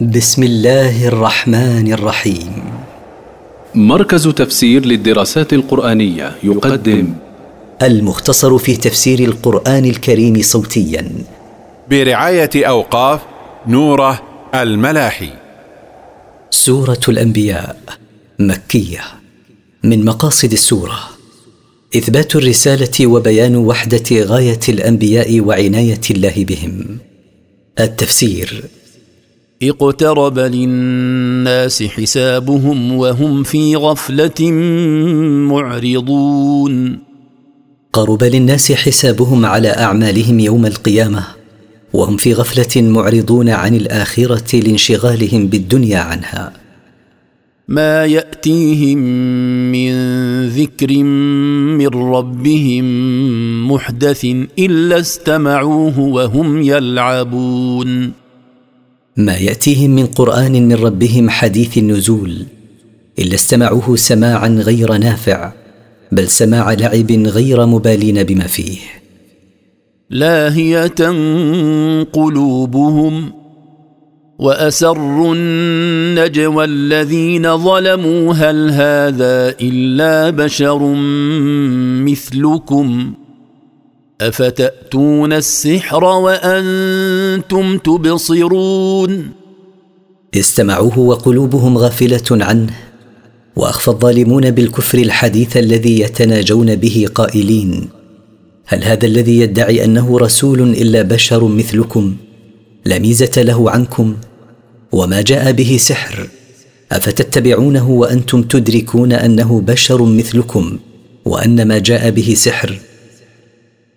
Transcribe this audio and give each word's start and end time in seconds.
بسم 0.00 0.42
الله 0.42 1.08
الرحمن 1.08 1.92
الرحيم 1.92 2.52
مركز 3.74 4.28
تفسير 4.28 4.86
للدراسات 4.86 5.52
القرآنية 5.52 6.32
يقدم 6.42 7.14
المختصر 7.82 8.58
في 8.58 8.76
تفسير 8.76 9.18
القرآن 9.18 9.84
الكريم 9.84 10.42
صوتيا 10.42 11.12
برعاية 11.90 12.50
أوقاف 12.56 13.20
نوره 13.68 14.22
الملاحي 14.54 15.30
سورة 16.50 17.00
الأنبياء 17.08 17.76
مكية 18.38 19.02
من 19.84 20.04
مقاصد 20.04 20.52
السورة 20.52 20.98
إثبات 21.96 22.36
الرسالة 22.36 23.06
وبيان 23.06 23.56
وحدة 23.56 24.22
غاية 24.24 24.60
الأنبياء 24.68 25.40
وعناية 25.40 26.00
الله 26.10 26.34
بهم 26.36 26.98
التفسير 27.80 28.64
اقترب 29.64 30.38
للناس 30.38 31.82
حسابهم 31.82 32.92
وهم 32.92 33.42
في 33.42 33.76
غفله 33.76 34.50
معرضون 35.50 36.98
قرب 37.92 38.24
للناس 38.24 38.72
حسابهم 38.72 39.46
على 39.46 39.68
اعمالهم 39.68 40.40
يوم 40.40 40.66
القيامه 40.66 41.22
وهم 41.92 42.16
في 42.16 42.32
غفله 42.34 42.82
معرضون 42.88 43.48
عن 43.48 43.74
الاخره 43.74 44.56
لانشغالهم 44.60 45.46
بالدنيا 45.46 45.98
عنها 45.98 46.52
ما 47.68 48.04
ياتيهم 48.04 48.98
من 49.72 49.92
ذكر 50.48 50.92
من 51.78 51.86
ربهم 51.86 52.84
محدث 53.72 54.24
الا 54.58 55.00
استمعوه 55.00 55.98
وهم 56.00 56.62
يلعبون 56.62 58.12
ما 59.16 59.36
ياتيهم 59.36 59.90
من 59.90 60.06
قران 60.06 60.52
من 60.68 60.72
ربهم 60.72 61.30
حديث 61.30 61.78
النزول 61.78 62.46
الا 63.18 63.34
استمعوه 63.34 63.96
سماعا 63.96 64.48
غير 64.48 64.96
نافع 64.96 65.52
بل 66.12 66.28
سماع 66.28 66.72
لعب 66.72 67.12
غير 67.12 67.66
مبالين 67.66 68.22
بما 68.22 68.46
فيه 68.46 68.78
لاهيه 70.10 70.82
قلوبهم 72.02 73.32
واسروا 74.38 75.34
النجوى 75.36 76.64
الذين 76.64 77.56
ظلموا 77.58 78.34
هل 78.34 78.70
هذا 78.70 79.54
الا 79.60 80.30
بشر 80.30 80.94
مثلكم 82.04 83.12
افتاتون 84.28 85.32
السحر 85.32 86.04
وانتم 86.04 87.78
تبصرون 87.78 89.26
استمعوه 90.34 90.98
وقلوبهم 90.98 91.78
غافله 91.78 92.22
عنه 92.44 92.72
واخفى 93.56 93.88
الظالمون 93.88 94.50
بالكفر 94.50 94.98
الحديث 94.98 95.56
الذي 95.56 96.00
يتناجون 96.00 96.76
به 96.76 97.06
قائلين 97.14 97.88
هل 98.66 98.84
هذا 98.84 99.06
الذي 99.06 99.40
يدعي 99.40 99.84
انه 99.84 100.18
رسول 100.18 100.60
الا 100.62 101.02
بشر 101.02 101.44
مثلكم 101.44 102.14
لا 102.84 102.98
ميزه 102.98 103.42
له 103.42 103.70
عنكم 103.70 104.16
وما 104.92 105.22
جاء 105.22 105.52
به 105.52 105.76
سحر 105.80 106.28
افتتبعونه 106.92 107.90
وانتم 107.90 108.42
تدركون 108.42 109.12
انه 109.12 109.60
بشر 109.60 110.02
مثلكم 110.04 110.78
وان 111.24 111.68
ما 111.68 111.78
جاء 111.78 112.10
به 112.10 112.34
سحر 112.36 112.78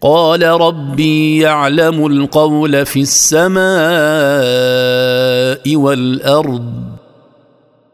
قال 0.07 0.43
ربي 0.43 1.37
يعلم 1.41 2.05
القول 2.05 2.85
في 2.85 3.01
السماء 3.01 3.59
والارض 5.75 6.69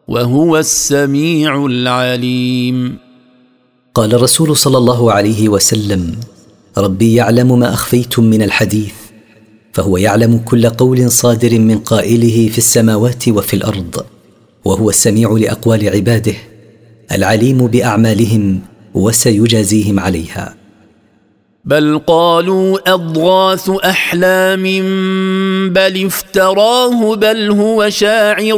وهو 0.07 0.57
السميع 0.57 1.65
العليم 1.65 2.97
قال 3.93 4.13
الرسول 4.13 4.55
صلى 4.57 4.77
الله 4.77 5.11
عليه 5.11 5.49
وسلم 5.49 6.15
ربي 6.77 7.13
يعلم 7.15 7.59
ما 7.59 7.73
اخفيتم 7.73 8.23
من 8.23 8.41
الحديث 8.41 8.93
فهو 9.73 9.97
يعلم 9.97 10.37
كل 10.37 10.69
قول 10.69 11.11
صادر 11.11 11.59
من 11.59 11.77
قائله 11.79 12.47
في 12.51 12.57
السماوات 12.57 13.29
وفي 13.29 13.53
الارض 13.55 14.05
وهو 14.65 14.89
السميع 14.89 15.31
لاقوال 15.31 15.89
عباده 15.95 16.33
العليم 17.11 17.67
باعمالهم 17.67 18.59
وسيجازيهم 18.93 19.99
عليها 19.99 20.60
بل 21.65 21.97
قالوا 22.07 22.93
اضغاث 22.93 23.69
احلام 23.69 24.63
بل 25.73 26.05
افتراه 26.05 27.15
بل 27.15 27.51
هو 27.51 27.89
شاعر 27.89 28.57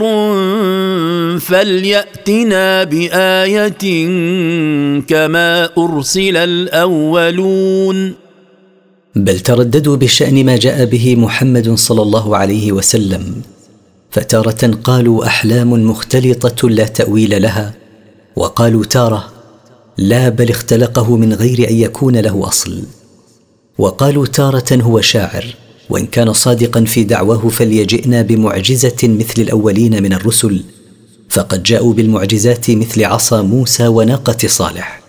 فلياتنا 1.40 2.84
بايه 2.84 3.68
كما 5.00 5.70
ارسل 5.78 6.38
الاولون 6.38 8.14
بل 9.16 9.40
ترددوا 9.40 9.96
بشان 9.96 10.46
ما 10.46 10.58
جاء 10.58 10.86
به 10.86 11.16
محمد 11.16 11.74
صلى 11.76 12.02
الله 12.02 12.38
عليه 12.38 12.72
وسلم 12.72 13.36
فتاره 14.12 14.72
قالوا 14.84 15.26
احلام 15.26 15.72
مختلطه 15.88 16.70
لا 16.70 16.86
تاويل 16.86 17.42
لها 17.42 17.74
وقالوا 18.36 18.84
تاره 18.84 19.33
لا 19.98 20.30
بل 20.30 20.50
اختلقه 20.50 21.16
من 21.16 21.34
غير 21.34 21.70
ان 21.70 21.76
يكون 21.76 22.16
له 22.18 22.48
اصل 22.48 22.84
وقالوا 23.78 24.26
تاره 24.26 24.76
هو 24.82 25.02
شاعر 25.02 25.46
وان 25.90 26.06
كان 26.06 26.34
صادقا 26.34 26.84
في 26.84 27.04
دعواه 27.04 27.48
فليجئنا 27.50 28.22
بمعجزه 28.22 28.96
مثل 29.04 29.42
الاولين 29.42 30.04
من 30.04 30.14
الرسل 30.14 30.64
فقد 31.30 31.64
جاءوا 31.64 31.94
بالمعجزات 31.94 32.72
مثل 32.72 33.04
عصا 33.06 33.42
موسى 33.42 33.88
وناقه 33.88 34.48
صالح 34.48 35.02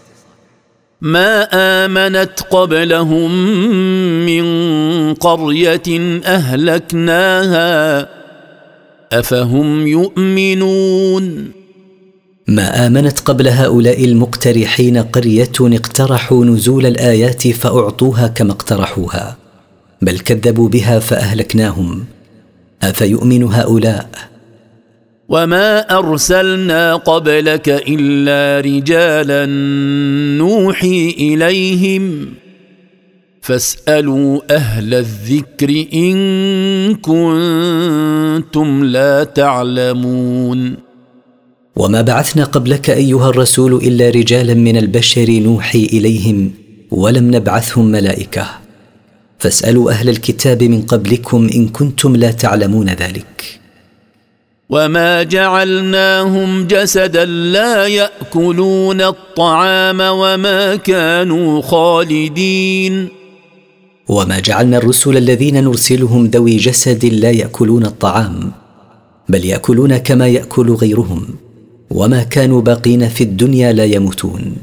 ما 1.01 1.43
امنت 1.87 2.41
قبلهم 2.51 3.31
من 4.27 4.45
قريه 5.15 6.21
اهلكناها 6.25 8.09
افهم 9.13 9.87
يؤمنون 9.87 11.51
ما 12.49 12.87
امنت 12.87 13.21
قبل 13.21 13.49
هؤلاء 13.49 14.05
المقترحين 14.05 14.99
قريه 14.99 15.49
اقترحوا 15.61 16.45
نزول 16.45 16.87
الايات 16.87 17.49
فاعطوها 17.49 18.27
كما 18.27 18.53
اقترحوها 18.53 19.37
بل 20.03 20.19
كذبوا 20.19 20.69
بها 20.69 20.99
فاهلكناهم 20.99 22.05
افيؤمن 22.83 23.43
هؤلاء 23.43 24.09
وما 25.29 25.79
ارسلنا 25.79 26.95
قبلك 26.95 27.69
الا 27.69 28.61
رجالا 28.61 29.47
نوحي 30.39 31.15
اليهم 31.19 32.27
فاسالوا 33.41 34.41
اهل 34.51 34.95
الذكر 34.95 35.85
ان 35.95 36.95
كنتم 36.95 38.85
لا 38.85 39.25
تعلمون 39.25 40.77
وما 41.77 42.01
بعثنا 42.03 42.45
قبلك 42.45 42.91
ايها 42.91 43.29
الرسول 43.29 43.75
الا 43.75 44.11
رجالا 44.11 44.55
من 44.55 44.77
البشر 44.77 45.31
نوحي 45.31 45.89
اليهم 45.93 46.51
ولم 46.91 47.35
نبعثهم 47.37 47.85
ملائكه 47.87 48.47
فاسالوا 49.39 49.91
اهل 49.91 50.09
الكتاب 50.09 50.63
من 50.63 50.83
قبلكم 50.83 51.49
ان 51.55 51.69
كنتم 51.69 52.17
لا 52.17 52.31
تعلمون 52.31 52.89
ذلك 52.91 53.61
وما 54.71 55.23
جعلناهم 55.23 56.67
جسدا 56.67 57.25
لا 57.25 57.87
ياكلون 57.87 59.01
الطعام 59.01 60.01
وما 60.01 60.77
كانوا 60.77 61.63
خالدين 61.63 63.09
وما 64.09 64.41
جعلنا 64.41 64.77
الرسل 64.77 65.17
الذين 65.17 65.65
نرسلهم 65.65 66.27
ذوي 66.27 66.57
جسد 66.57 67.05
لا 67.05 67.31
ياكلون 67.31 67.87
الطعام 67.87 68.53
بل 69.29 69.45
ياكلون 69.45 69.97
كما 69.97 70.27
ياكل 70.29 70.73
غيرهم 70.73 71.27
وما 71.91 72.23
كانوا 72.23 72.61
باقين 72.61 73.09
في 73.09 73.25
الدنيا 73.25 73.73
لا 73.73 73.85
يموتون 73.85 74.57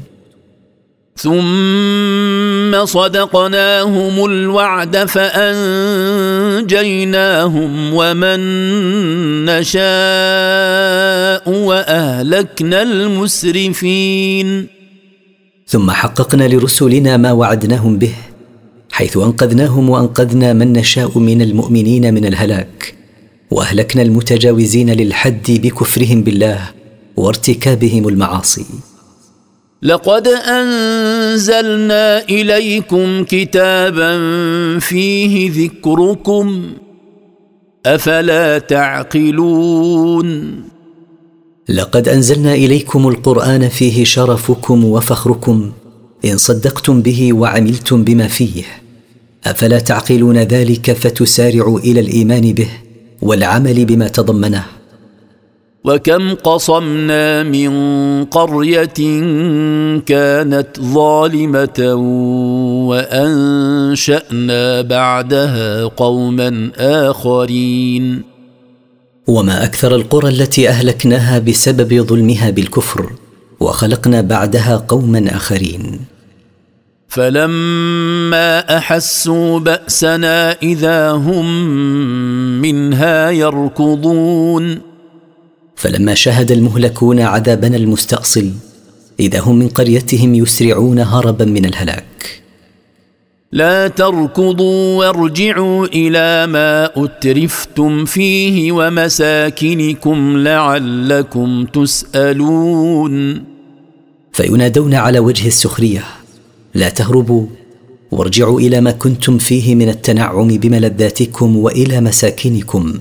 ثم 1.16 2.84
صدقناهم 2.86 4.24
الوعد 4.24 5.04
فانجيناهم 5.04 7.94
ومن 7.94 8.40
نشاء 9.44 9.82
واهلكنا 11.48 12.82
المسرفين 12.82 14.66
ثم 15.66 15.90
حققنا 15.90 16.48
لرسلنا 16.48 17.16
ما 17.16 17.32
وعدناهم 17.32 17.98
به 17.98 18.12
حيث 18.92 19.16
انقذناهم 19.16 19.90
وانقذنا 19.90 20.52
من 20.52 20.72
نشاء 20.72 21.18
من 21.18 21.42
المؤمنين 21.42 22.14
من 22.14 22.24
الهلاك 22.26 22.94
واهلكنا 23.50 24.02
المتجاوزين 24.02 24.90
للحد 24.92 25.60
بكفرهم 25.62 26.22
بالله 26.22 26.58
وارتكابهم 27.16 28.08
المعاصي 28.08 28.66
لقد 29.82 30.28
انزلنا 30.28 32.22
اليكم 32.22 33.24
كتابا 33.24 34.16
فيه 34.78 35.50
ذكركم 35.54 36.72
افلا 37.86 38.58
تعقلون 38.58 40.54
لقد 41.68 42.08
انزلنا 42.08 42.54
اليكم 42.54 43.08
القران 43.08 43.68
فيه 43.68 44.04
شرفكم 44.04 44.84
وفخركم 44.84 45.72
ان 46.24 46.36
صدقتم 46.38 47.02
به 47.02 47.32
وعملتم 47.32 48.04
بما 48.04 48.28
فيه 48.28 48.62
افلا 49.46 49.78
تعقلون 49.78 50.38
ذلك 50.38 50.92
فتسارعوا 50.92 51.78
الى 51.78 52.00
الايمان 52.00 52.52
به 52.52 52.68
والعمل 53.22 53.84
بما 53.84 54.08
تضمنه 54.08 54.64
وكم 55.84 56.34
قصمنا 56.34 57.42
من 57.42 57.70
قريه 58.24 58.94
كانت 60.06 60.66
ظالمه 60.80 61.94
وانشانا 62.88 64.80
بعدها 64.80 65.84
قوما 65.84 66.70
اخرين 66.78 68.22
وما 69.26 69.64
اكثر 69.64 69.94
القرى 69.94 70.28
التي 70.28 70.68
اهلكناها 70.68 71.38
بسبب 71.38 71.94
ظلمها 71.94 72.50
بالكفر 72.50 73.12
وخلقنا 73.60 74.20
بعدها 74.20 74.84
قوما 74.88 75.24
اخرين 75.36 76.00
فلما 77.08 78.76
احسوا 78.76 79.58
باسنا 79.58 80.52
اذا 80.62 81.10
هم 81.10 81.68
منها 82.60 83.30
يركضون 83.30 84.91
فلما 85.76 86.14
شهد 86.14 86.50
المهلكون 86.50 87.20
عذابنا 87.20 87.76
المستاصل 87.76 88.50
اذا 89.20 89.38
هم 89.38 89.58
من 89.58 89.68
قريتهم 89.68 90.34
يسرعون 90.34 90.98
هربا 90.98 91.44
من 91.44 91.64
الهلاك 91.64 92.42
لا 93.52 93.88
تركضوا 93.88 94.96
وارجعوا 94.96 95.86
الى 95.86 96.46
ما 96.52 96.84
اترفتم 97.04 98.04
فيه 98.04 98.72
ومساكنكم 98.72 100.36
لعلكم 100.38 101.64
تسالون 101.64 103.44
فينادون 104.32 104.94
على 104.94 105.18
وجه 105.18 105.46
السخريه 105.46 106.02
لا 106.74 106.88
تهربوا 106.88 107.46
وارجعوا 108.10 108.60
الى 108.60 108.80
ما 108.80 108.90
كنتم 108.90 109.38
فيه 109.38 109.74
من 109.74 109.88
التنعم 109.88 110.48
بملذاتكم 110.48 111.56
والى 111.56 112.00
مساكنكم 112.00 112.94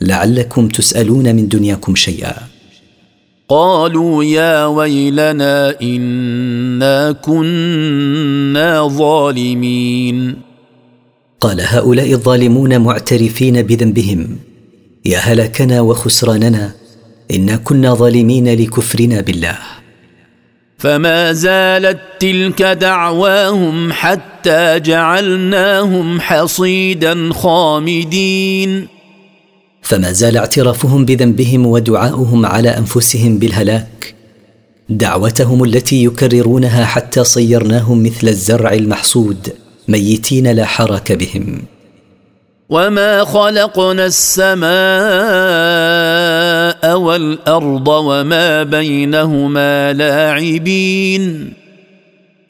لعلكم 0.00 0.68
تسالون 0.68 1.36
من 1.36 1.48
دنياكم 1.48 1.94
شيئا 1.94 2.32
قالوا 3.48 4.24
يا 4.24 4.66
ويلنا 4.66 5.74
انا 5.82 7.12
كنا 7.12 8.88
ظالمين 8.88 10.34
قال 11.40 11.60
هؤلاء 11.60 12.12
الظالمون 12.12 12.78
معترفين 12.78 13.62
بذنبهم 13.62 14.36
يا 15.04 15.18
هلكنا 15.18 15.80
وخسراننا 15.80 16.72
انا 17.30 17.56
كنا 17.56 17.94
ظالمين 17.94 18.48
لكفرنا 18.60 19.20
بالله 19.20 19.58
فما 20.78 21.32
زالت 21.32 21.98
تلك 22.20 22.62
دعواهم 22.62 23.92
حتى 23.92 24.80
جعلناهم 24.80 26.20
حصيدا 26.20 27.32
خامدين 27.32 28.88
فما 29.88 30.12
زال 30.12 30.36
اعترافهم 30.36 31.04
بذنبهم 31.04 31.66
ودعاؤهم 31.66 32.46
على 32.46 32.68
انفسهم 32.68 33.38
بالهلاك 33.38 34.14
دعوتهم 34.88 35.64
التي 35.64 36.04
يكررونها 36.04 36.84
حتى 36.84 37.24
صيرناهم 37.24 38.02
مثل 38.02 38.28
الزرع 38.28 38.72
المحصود 38.72 39.48
ميتين 39.88 40.46
لا 40.46 40.64
حراك 40.66 41.12
بهم 41.12 41.62
وما 42.68 43.24
خلقنا 43.24 44.06
السماء 44.06 46.98
والارض 47.00 47.88
وما 47.88 48.62
بينهما 48.62 49.92
لاعبين 49.92 51.52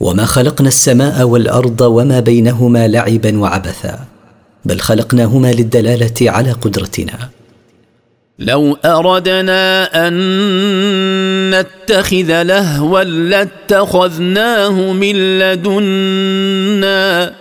وما 0.01 0.25
خلقنا 0.25 0.69
السماء 0.69 1.23
والارض 1.23 1.81
وما 1.81 2.21
بينهما 2.21 2.89
لعبا 2.89 3.41
وعبثا 3.41 3.99
بل 4.65 4.81
خلقناهما 4.81 5.53
للدلاله 5.53 6.15
على 6.31 6.53
قدرتنا 6.53 7.29
لو 8.39 8.75
اردنا 8.85 9.85
ان 10.09 10.21
نتخذ 11.61 12.43
لهوا 12.43 13.03
لاتخذناه 13.05 14.93
من 14.93 15.39
لدنا 15.39 17.35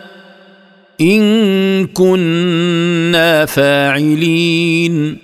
ان 1.02 1.88
كنا 1.88 3.46
فاعلين 3.46 5.18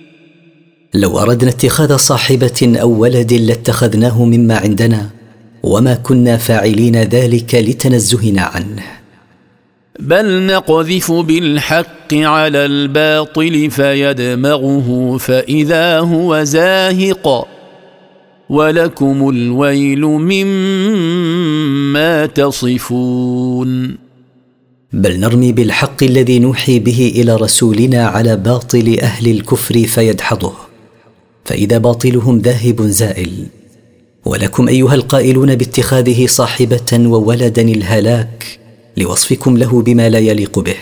لو 0.94 1.18
اردنا 1.18 1.50
اتخاذ 1.50 1.96
صاحبه 1.96 2.74
او 2.80 2.90
ولد 2.90 3.32
لاتخذناه 3.32 4.24
مما 4.24 4.56
عندنا 4.56 5.10
وما 5.62 5.94
كنا 5.94 6.36
فاعلين 6.36 6.96
ذلك 7.02 7.54
لتنزهنا 7.54 8.42
عنه 8.42 8.82
بل 10.00 10.42
نقذف 10.46 11.12
بالحق 11.12 12.14
على 12.14 12.58
الباطل 12.58 13.70
فيدمغه 13.70 15.16
فاذا 15.20 15.98
هو 15.98 16.42
زاهق 16.44 17.46
ولكم 18.48 19.28
الويل 19.28 20.00
مما 20.04 22.26
تصفون 22.26 23.96
بل 24.92 25.20
نرمي 25.20 25.52
بالحق 25.52 26.02
الذي 26.02 26.38
نوحي 26.38 26.78
به 26.78 27.12
الى 27.16 27.36
رسولنا 27.36 28.06
على 28.06 28.36
باطل 28.36 28.96
اهل 29.02 29.30
الكفر 29.30 29.74
فيدحضه 29.82 30.52
فاذا 31.44 31.78
باطلهم 31.78 32.38
ذاهب 32.38 32.82
زائل 32.82 33.30
ولكم 34.24 34.68
ايها 34.68 34.94
القائلون 34.94 35.54
باتخاذه 35.54 36.26
صاحبه 36.26 36.86
وولدا 36.92 37.62
الهلاك 37.62 38.63
لوصفكم 38.96 39.56
له 39.56 39.82
بما 39.82 40.08
لا 40.10 40.18
يليق 40.18 40.58
به 40.58 40.76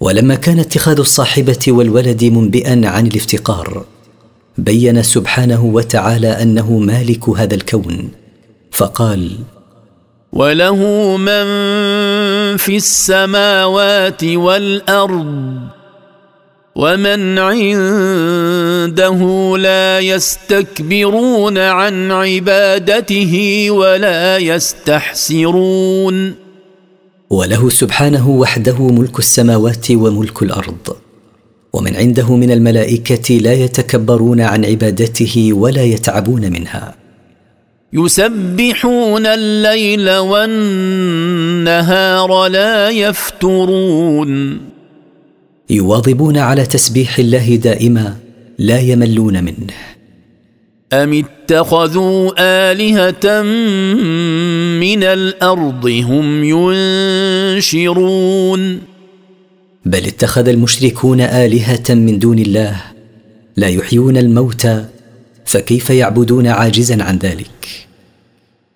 ولما 0.00 0.34
كان 0.34 0.58
اتخاذ 0.58 0.98
الصاحبه 0.98 1.64
والولد 1.68 2.24
منبئا 2.24 2.80
عن 2.88 3.06
الافتقار 3.06 3.84
بين 4.58 5.02
سبحانه 5.02 5.64
وتعالى 5.64 6.42
انه 6.42 6.78
مالك 6.78 7.28
هذا 7.28 7.54
الكون 7.54 8.08
فقال 8.72 9.30
وله 10.32 10.76
من 11.16 11.44
في 12.56 12.76
السماوات 12.76 14.24
والارض 14.24 15.54
ومن 16.76 17.38
عنده 17.38 19.18
لا 19.58 19.98
يستكبرون 20.00 21.58
عن 21.58 22.10
عبادته 22.12 23.66
ولا 23.70 24.38
يستحسرون 24.38 26.34
وله 27.30 27.68
سبحانه 27.68 28.28
وحده 28.28 28.86
ملك 28.88 29.18
السماوات 29.18 29.90
وملك 29.90 30.42
الارض 30.42 30.96
ومن 31.72 31.96
عنده 31.96 32.36
من 32.36 32.50
الملائكه 32.50 33.34
لا 33.34 33.52
يتكبرون 33.52 34.40
عن 34.40 34.64
عبادته 34.64 35.50
ولا 35.52 35.82
يتعبون 35.82 36.40
منها 36.52 36.94
يسبحون 37.92 39.26
الليل 39.26 40.10
والنهار 40.10 42.46
لا 42.48 42.88
يفترون 42.88 44.58
يواظبون 45.70 46.36
على 46.38 46.66
تسبيح 46.66 47.18
الله 47.18 47.56
دائما 47.56 48.16
لا 48.58 48.80
يملون 48.80 49.44
منه 49.44 49.66
أم 50.92 51.24
اتخذوا 51.24 52.30
آلهة 52.38 53.42
من 54.80 55.02
الأرض 55.04 55.86
هم 55.86 56.44
ينشرون 56.44 58.80
بل 59.84 60.06
اتخذ 60.06 60.48
المشركون 60.48 61.20
آلهة 61.20 61.82
من 61.90 62.18
دون 62.18 62.38
الله 62.38 62.76
لا 63.56 63.68
يحيون 63.68 64.16
الموتى 64.16 64.84
فكيف 65.46 65.90
يعبدون 65.90 66.46
عاجزا 66.46 67.02
عن 67.04 67.18
ذلك 67.18 67.86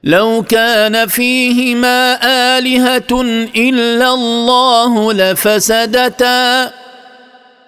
لو 0.04 0.44
كان 0.48 1.06
فيهما 1.08 2.18
آلهة 2.58 3.22
إلا 3.56 4.14
الله 4.14 5.12
لفسدتا 5.12 6.64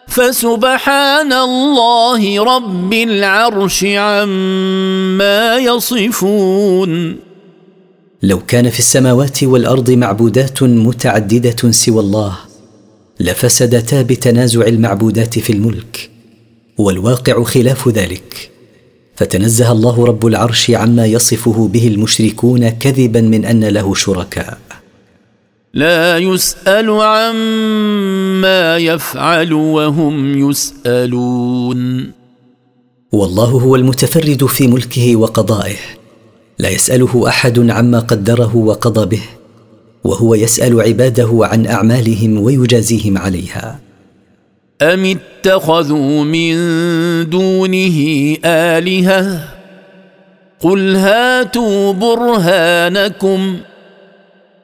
فسبحان 0.06 1.32
الله 1.32 2.44
رب 2.44 2.92
العرش 2.92 3.84
عما 3.84 5.56
يصفون 5.56 7.16
لو 8.22 8.38
كان 8.38 8.70
في 8.70 8.78
السماوات 8.78 9.44
والارض 9.44 9.90
معبودات 9.90 10.62
متعدده 10.62 11.70
سوى 11.70 12.00
الله 12.00 12.36
لفسدتا 13.20 14.02
بتنازع 14.02 14.66
المعبودات 14.66 15.38
في 15.38 15.52
الملك 15.52 16.10
والواقع 16.78 17.42
خلاف 17.44 17.88
ذلك 17.88 18.50
فتنزه 19.16 19.72
الله 19.72 20.04
رب 20.04 20.26
العرش 20.26 20.70
عما 20.70 21.06
يصفه 21.06 21.68
به 21.72 21.88
المشركون 21.88 22.68
كذبا 22.68 23.20
من 23.20 23.44
ان 23.44 23.64
له 23.64 23.94
شركاء 23.94 24.58
لا 25.76 26.18
يسال 26.18 26.90
عما 26.90 28.76
يفعل 28.76 29.52
وهم 29.52 30.38
يسالون 30.50 32.10
والله 33.12 33.44
هو 33.50 33.76
المتفرد 33.76 34.46
في 34.46 34.66
ملكه 34.66 35.16
وقضائه 35.16 35.76
لا 36.58 36.68
يساله 36.68 37.28
احد 37.28 37.70
عما 37.70 37.98
قدره 37.98 38.56
وقضى 38.56 39.06
به 39.06 39.22
وهو 40.04 40.34
يسال 40.34 40.80
عباده 40.80 41.28
عن 41.42 41.66
اعمالهم 41.66 42.38
ويجازيهم 42.40 43.18
عليها 43.18 43.80
ام 44.82 45.04
اتخذوا 45.04 46.24
من 46.24 46.54
دونه 47.30 48.36
الهه 48.46 49.48
قل 50.60 50.96
هاتوا 50.96 51.92
برهانكم 51.92 53.56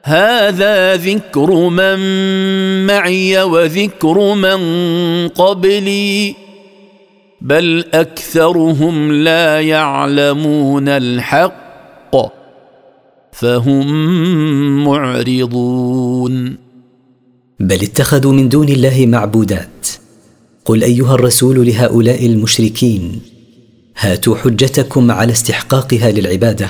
هذا 0.05 0.95
ذكر 0.95 1.69
من 1.69 1.97
معي 2.87 3.43
وذكر 3.43 4.33
من 4.33 4.59
قبلي 5.27 6.35
بل 7.41 7.85
اكثرهم 7.93 9.11
لا 9.13 9.61
يعلمون 9.61 10.87
الحق 10.89 12.15
فهم 13.31 13.93
معرضون 14.85 16.57
بل 17.59 17.81
اتخذوا 17.83 18.31
من 18.33 18.49
دون 18.49 18.69
الله 18.69 19.05
معبودات 19.05 19.87
قل 20.65 20.83
ايها 20.83 21.13
الرسول 21.15 21.67
لهؤلاء 21.67 22.25
المشركين 22.25 23.21
هاتوا 23.97 24.35
حجتكم 24.35 25.11
على 25.11 25.31
استحقاقها 25.31 26.11
للعباده 26.11 26.69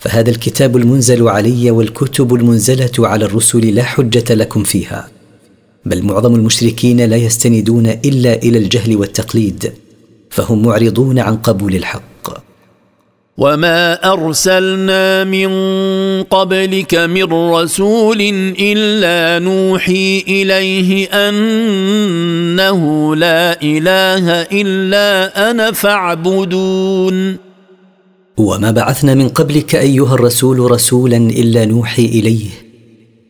فهذا 0.00 0.30
الكتاب 0.30 0.76
المنزل 0.76 1.28
علي 1.28 1.70
والكتب 1.70 2.34
المنزله 2.34 2.90
على 3.08 3.24
الرسل 3.24 3.74
لا 3.74 3.82
حجه 3.82 4.34
لكم 4.34 4.62
فيها 4.62 5.08
بل 5.84 6.02
معظم 6.02 6.34
المشركين 6.34 7.00
لا 7.00 7.16
يستندون 7.16 7.86
الا 7.86 8.34
الى 8.42 8.58
الجهل 8.58 8.96
والتقليد 8.96 9.72
فهم 10.30 10.62
معرضون 10.62 11.18
عن 11.18 11.36
قبول 11.36 11.74
الحق 11.74 12.02
وما 13.38 14.12
ارسلنا 14.12 15.24
من 15.24 15.50
قبلك 16.22 16.94
من 16.94 17.24
رسول 17.32 18.20
الا 18.60 19.44
نوحي 19.44 20.24
اليه 20.28 21.06
انه 21.06 23.16
لا 23.16 23.62
اله 23.62 24.32
الا 24.42 25.50
انا 25.50 25.72
فاعبدون 25.72 27.49
وما 28.40 28.70
بعثنا 28.70 29.14
من 29.14 29.28
قبلك 29.28 29.74
ايها 29.76 30.14
الرسول 30.14 30.70
رسولا 30.70 31.16
الا 31.16 31.64
نوحي 31.64 32.04
اليه 32.04 32.46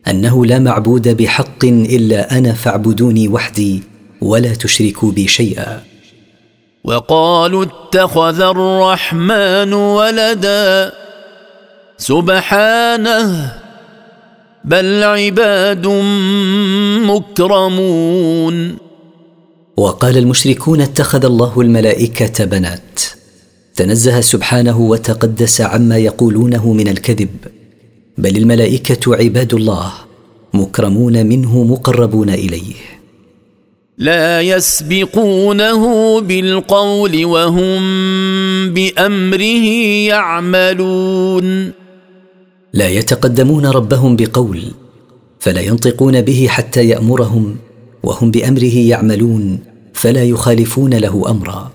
انه 0.07 0.45
لا 0.45 0.59
معبود 0.59 1.07
بحق 1.07 1.65
الا 1.65 2.37
انا 2.37 2.53
فاعبدوني 2.53 3.27
وحدي 3.27 3.83
ولا 4.21 4.53
تشركوا 4.53 5.11
بي 5.11 5.27
شيئا 5.27 5.81
وقالوا 6.83 7.65
اتخذ 7.65 8.41
الرحمن 8.41 9.73
ولدا 9.73 10.93
سبحانه 11.97 13.53
بل 14.65 15.03
عباد 15.03 15.87
مكرمون 17.07 18.77
وقال 19.77 20.17
المشركون 20.17 20.81
اتخذ 20.81 21.25
الله 21.25 21.61
الملائكه 21.61 22.45
بنات 22.45 22.99
تنزه 23.75 24.21
سبحانه 24.21 24.77
وتقدس 24.79 25.61
عما 25.61 25.97
يقولونه 25.97 26.73
من 26.73 26.87
الكذب 26.87 27.29
بل 28.17 28.37
الملائكه 28.37 29.15
عباد 29.15 29.53
الله 29.53 29.91
مكرمون 30.53 31.25
منه 31.25 31.63
مقربون 31.63 32.29
اليه 32.29 32.73
لا 33.97 34.41
يسبقونه 34.41 35.81
بالقول 36.21 37.25
وهم 37.25 37.79
بامره 38.73 39.65
يعملون 40.07 41.71
لا 42.73 42.89
يتقدمون 42.89 43.65
ربهم 43.65 44.15
بقول 44.15 44.61
فلا 45.39 45.61
ينطقون 45.61 46.21
به 46.21 46.47
حتى 46.49 46.83
يامرهم 46.89 47.55
وهم 48.03 48.31
بامره 48.31 48.77
يعملون 48.77 49.59
فلا 49.93 50.23
يخالفون 50.23 50.93
له 50.93 51.29
امرا 51.31 51.71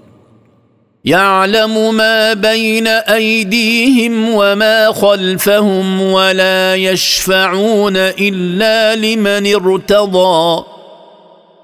يعلم 1.07 1.95
ما 1.95 2.33
بين 2.33 2.87
ايديهم 2.87 4.29
وما 4.31 4.93
خلفهم 4.93 6.01
ولا 6.01 6.75
يشفعون 6.75 7.97
الا 7.97 8.97
لمن 8.97 9.55
ارتضى 9.55 10.65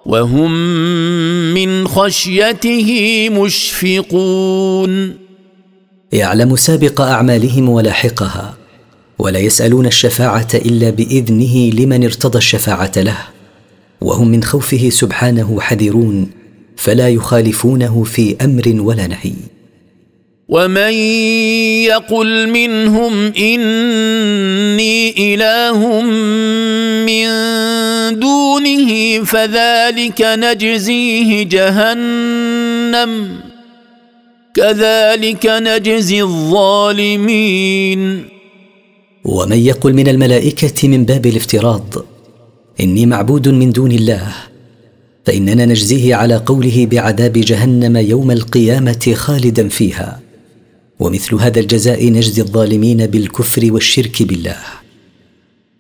وهم 0.06 0.52
من 1.54 1.88
خشيته 1.88 3.28
مشفقون 3.32 5.18
يعلم 6.12 6.56
سابق 6.56 7.00
اعمالهم 7.00 7.68
ولاحقها 7.68 8.54
ولا 9.18 9.38
يسالون 9.38 9.86
الشفاعه 9.86 10.48
الا 10.54 10.90
باذنه 10.90 11.56
لمن 11.70 12.04
ارتضى 12.04 12.38
الشفاعه 12.38 12.92
له 12.96 13.16
وهم 14.00 14.28
من 14.28 14.42
خوفه 14.44 14.88
سبحانه 14.90 15.60
حذرون 15.60 16.41
فلا 16.76 17.08
يخالفونه 17.08 18.02
في 18.04 18.36
امر 18.44 18.74
ولا 18.82 19.06
نهي 19.06 19.32
ومن 20.48 20.92
يقل 21.84 22.48
منهم 22.48 23.32
اني 23.38 25.14
اله 25.34 26.00
من 27.06 27.26
دونه 28.20 29.22
فذلك 29.24 30.22
نجزيه 30.22 31.42
جهنم 31.42 33.40
كذلك 34.54 35.46
نجزي 35.46 36.22
الظالمين 36.22 38.24
ومن 39.24 39.56
يقل 39.56 39.92
من 39.94 40.08
الملائكه 40.08 40.88
من 40.88 41.04
باب 41.04 41.26
الافتراض 41.26 41.94
اني 42.80 43.06
معبود 43.06 43.48
من 43.48 43.70
دون 43.72 43.92
الله 43.92 44.32
فاننا 45.26 45.66
نجزيه 45.66 46.14
على 46.14 46.36
قوله 46.36 46.88
بعذاب 46.90 47.32
جهنم 47.32 47.96
يوم 47.96 48.30
القيامه 48.30 49.12
خالدا 49.16 49.68
فيها 49.68 50.20
ومثل 51.00 51.34
هذا 51.34 51.60
الجزاء 51.60 52.06
نجزي 52.10 52.42
الظالمين 52.42 53.06
بالكفر 53.06 53.72
والشرك 53.72 54.22
بالله 54.22 54.56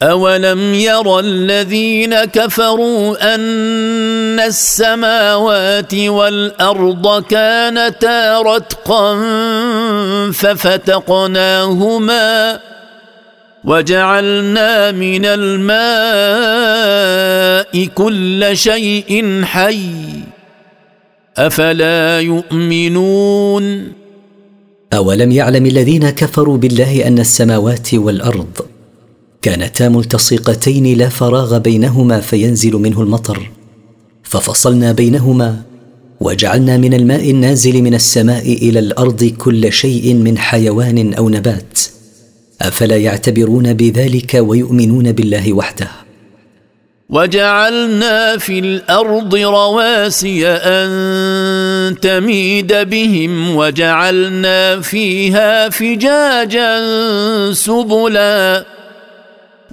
اولم 0.02 0.74
يرى 0.74 1.20
الذين 1.20 2.24
كفروا 2.24 3.34
ان 3.34 4.40
السماوات 4.40 5.94
والارض 5.94 7.22
كانتا 7.24 8.40
رتقا 8.42 9.14
ففتقناهما 10.32 12.60
وجعلنا 13.64 14.92
من 14.92 15.24
الماء 15.24 17.86
كل 17.86 18.50
شيء 18.56 19.42
حي 19.44 19.90
افلا 21.36 22.20
يؤمنون 22.20 23.92
اولم 24.94 25.30
يعلم 25.32 25.66
الذين 25.66 26.10
كفروا 26.10 26.56
بالله 26.56 27.06
ان 27.08 27.18
السماوات 27.18 27.94
والارض 27.94 28.58
كانتا 29.42 29.88
ملتصقتين 29.88 30.98
لا 30.98 31.08
فراغ 31.08 31.58
بينهما 31.58 32.20
فينزل 32.20 32.72
منه 32.72 33.02
المطر 33.02 33.50
ففصلنا 34.22 34.92
بينهما 34.92 35.56
وجعلنا 36.20 36.76
من 36.76 36.94
الماء 36.94 37.30
النازل 37.30 37.82
من 37.82 37.94
السماء 37.94 38.52
الى 38.52 38.78
الارض 38.78 39.24
كل 39.38 39.72
شيء 39.72 40.14
من 40.14 40.38
حيوان 40.38 41.14
او 41.14 41.28
نبات 41.28 41.78
افلا 42.62 42.96
يعتبرون 42.96 43.74
بذلك 43.74 44.30
ويؤمنون 44.40 45.12
بالله 45.12 45.52
وحده 45.52 45.88
وجعلنا 47.08 48.36
في 48.38 48.58
الارض 48.58 49.34
رواسي 49.34 50.48
ان 50.48 50.90
تميد 52.00 52.72
بهم 52.72 53.56
وجعلنا 53.56 54.80
فيها 54.80 55.68
فجاجا 55.68 56.80
سبلا 57.52 58.64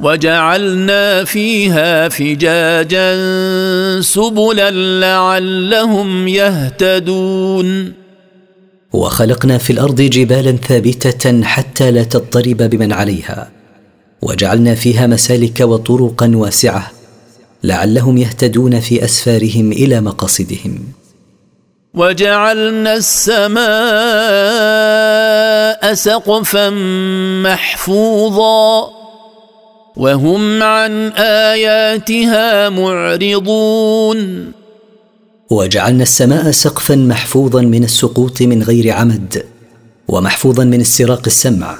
وجعلنا 0.01 1.23
فيها 1.23 2.09
فجاجا 2.09 3.11
سبلا 4.01 4.71
لعلهم 5.01 6.27
يهتدون 6.27 7.98
وخلقنا 8.93 9.57
في 9.57 9.73
الارض 9.73 10.01
جبالا 10.01 10.51
ثابته 10.51 11.43
حتى 11.43 11.91
لا 11.91 12.03
تضطرب 12.03 12.57
بمن 12.57 12.93
عليها 12.93 13.51
وجعلنا 14.21 14.75
فيها 14.75 15.07
مسالك 15.07 15.59
وطرقا 15.59 16.31
واسعه 16.35 16.91
لعلهم 17.63 18.17
يهتدون 18.17 18.79
في 18.79 19.03
اسفارهم 19.03 19.71
الى 19.71 20.01
مقاصدهم 20.01 20.79
وجعلنا 21.93 22.93
السماء 22.95 25.93
سقفا 25.93 26.69
محفوظا 27.43 28.89
وهم 29.95 30.63
عن 30.63 30.93
اياتها 31.17 32.69
معرضون 32.69 34.51
وجعلنا 35.49 36.03
السماء 36.03 36.51
سقفا 36.51 36.95
محفوظا 36.95 37.61
من 37.61 37.83
السقوط 37.83 38.41
من 38.41 38.63
غير 38.63 38.91
عمد 38.93 39.43
ومحفوظا 40.07 40.63
من 40.63 40.81
استراق 40.81 41.21
السمع 41.27 41.79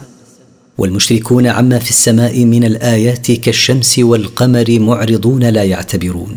والمشركون 0.77 1.47
عما 1.47 1.79
في 1.79 1.89
السماء 1.89 2.45
من 2.45 2.63
الايات 2.63 3.31
كالشمس 3.31 3.99
والقمر 3.99 4.65
معرضون 4.69 5.43
لا 5.43 5.63
يعتبرون 5.63 6.35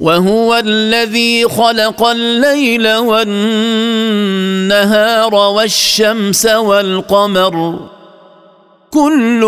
وهو 0.00 0.54
الذي 0.66 1.44
خلق 1.48 2.02
الليل 2.02 2.88
والنهار 2.94 5.34
والشمس 5.34 6.46
والقمر 6.46 7.80
كل 8.90 9.40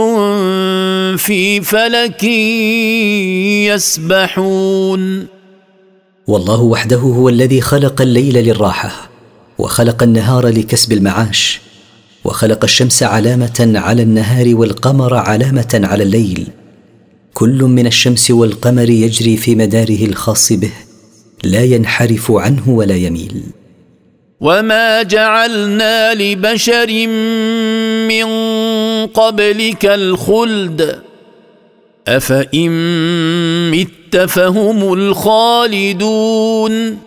في 1.19 1.61
فلك 1.61 2.25
يسبحون 4.15 5.38
والله 6.29 6.61
وحده 6.63 6.97
هو 6.97 7.29
الذي 7.29 7.61
خلق 7.61 8.03
الليل 8.03 8.35
للراحه 8.35 9.11
وخلق 9.59 10.03
النهار 10.03 10.49
لكسب 10.49 10.93
المعاش 10.93 11.61
وخلق 12.25 12.65
الشمس 12.65 13.03
علامه 13.03 13.73
على 13.77 14.03
النهار 14.03 14.51
والقمر 14.55 15.15
علامه 15.15 15.81
على 15.85 16.03
الليل 16.03 16.47
كل 17.35 17.63
من 17.63 17.87
الشمس 17.87 18.31
والقمر 18.31 18.91
يجري 18.91 19.37
في 19.37 19.55
مداره 19.55 20.05
الخاص 20.07 20.53
به 20.53 20.73
لا 21.45 21.65
ينحرف 21.65 22.33
عنه 22.33 22.69
ولا 22.69 22.97
يميل 22.97 23.43
وما 24.41 25.03
جعلنا 25.03 26.15
لبشر 26.15 27.07
من 28.09 28.27
قبلك 29.07 29.85
الخلد 29.87 30.99
افان 32.09 32.71
مت 33.71 33.89
بئت 34.13 34.29
فهم 34.31 34.93
الخالدون 34.93 36.99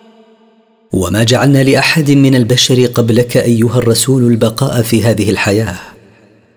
وما 0.93 1.24
جعلنا 1.24 1.63
لاحد 1.63 2.12
من 2.12 2.36
البشر 2.36 2.86
قبلك 2.86 3.38
ايها 3.38 3.77
الرسول 3.77 4.24
البقاء 4.24 4.81
في 4.81 5.03
هذه 5.03 5.29
الحياه 5.29 5.79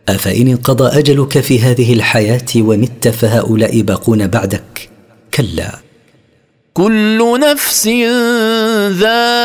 افان 0.08 0.48
انقضى 0.48 0.98
اجلك 0.98 1.38
في 1.40 1.60
هذه 1.60 1.92
الحياه 1.92 2.44
ومت 2.56 3.08
فهؤلاء 3.08 3.80
باقون 3.80 4.26
بعدك 4.26 4.88
كلا 5.34 5.78
كل 6.74 7.40
نفس 7.40 7.86
ذائقه 8.98 9.36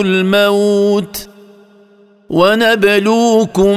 الموت 0.00 1.28
ونبلوكم 2.30 3.76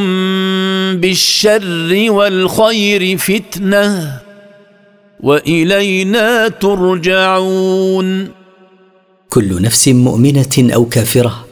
بالشر 0.96 2.06
والخير 2.10 3.18
فتنه 3.18 4.22
والينا 5.24 6.48
ترجعون 6.48 8.28
كل 9.30 9.62
نفس 9.62 9.88
مؤمنه 9.88 10.46
او 10.58 10.86
كافره 10.86 11.46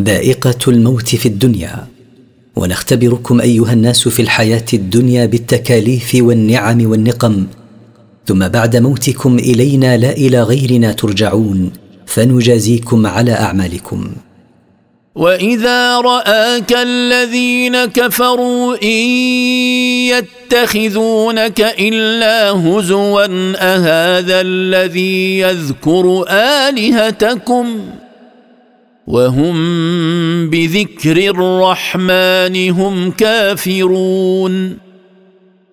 ذائقه 0.00 0.60
الموت 0.70 1.08
في 1.08 1.26
الدنيا 1.28 1.86
ونختبركم 2.56 3.40
ايها 3.40 3.72
الناس 3.72 4.08
في 4.08 4.22
الحياه 4.22 4.64
الدنيا 4.74 5.26
بالتكاليف 5.26 6.12
والنعم 6.20 6.86
والنقم 6.90 7.46
ثم 8.26 8.48
بعد 8.48 8.76
موتكم 8.76 9.38
الينا 9.38 9.96
لا 9.96 10.10
الى 10.12 10.42
غيرنا 10.42 10.92
ترجعون 10.92 11.70
فنجازيكم 12.06 13.06
على 13.06 13.32
اعمالكم 13.32 14.08
واذا 15.18 16.00
راك 16.00 16.72
الذين 16.72 17.84
كفروا 17.84 18.74
ان 18.82 18.98
يتخذونك 20.08 21.60
الا 21.80 22.50
هزوا 22.50 23.22
اهذا 23.56 24.40
الذي 24.40 25.38
يذكر 25.38 26.24
الهتكم 26.30 27.66
وهم 29.06 29.54
بذكر 30.50 31.16
الرحمن 31.16 32.70
هم 32.70 33.10
كافرون 33.10 34.76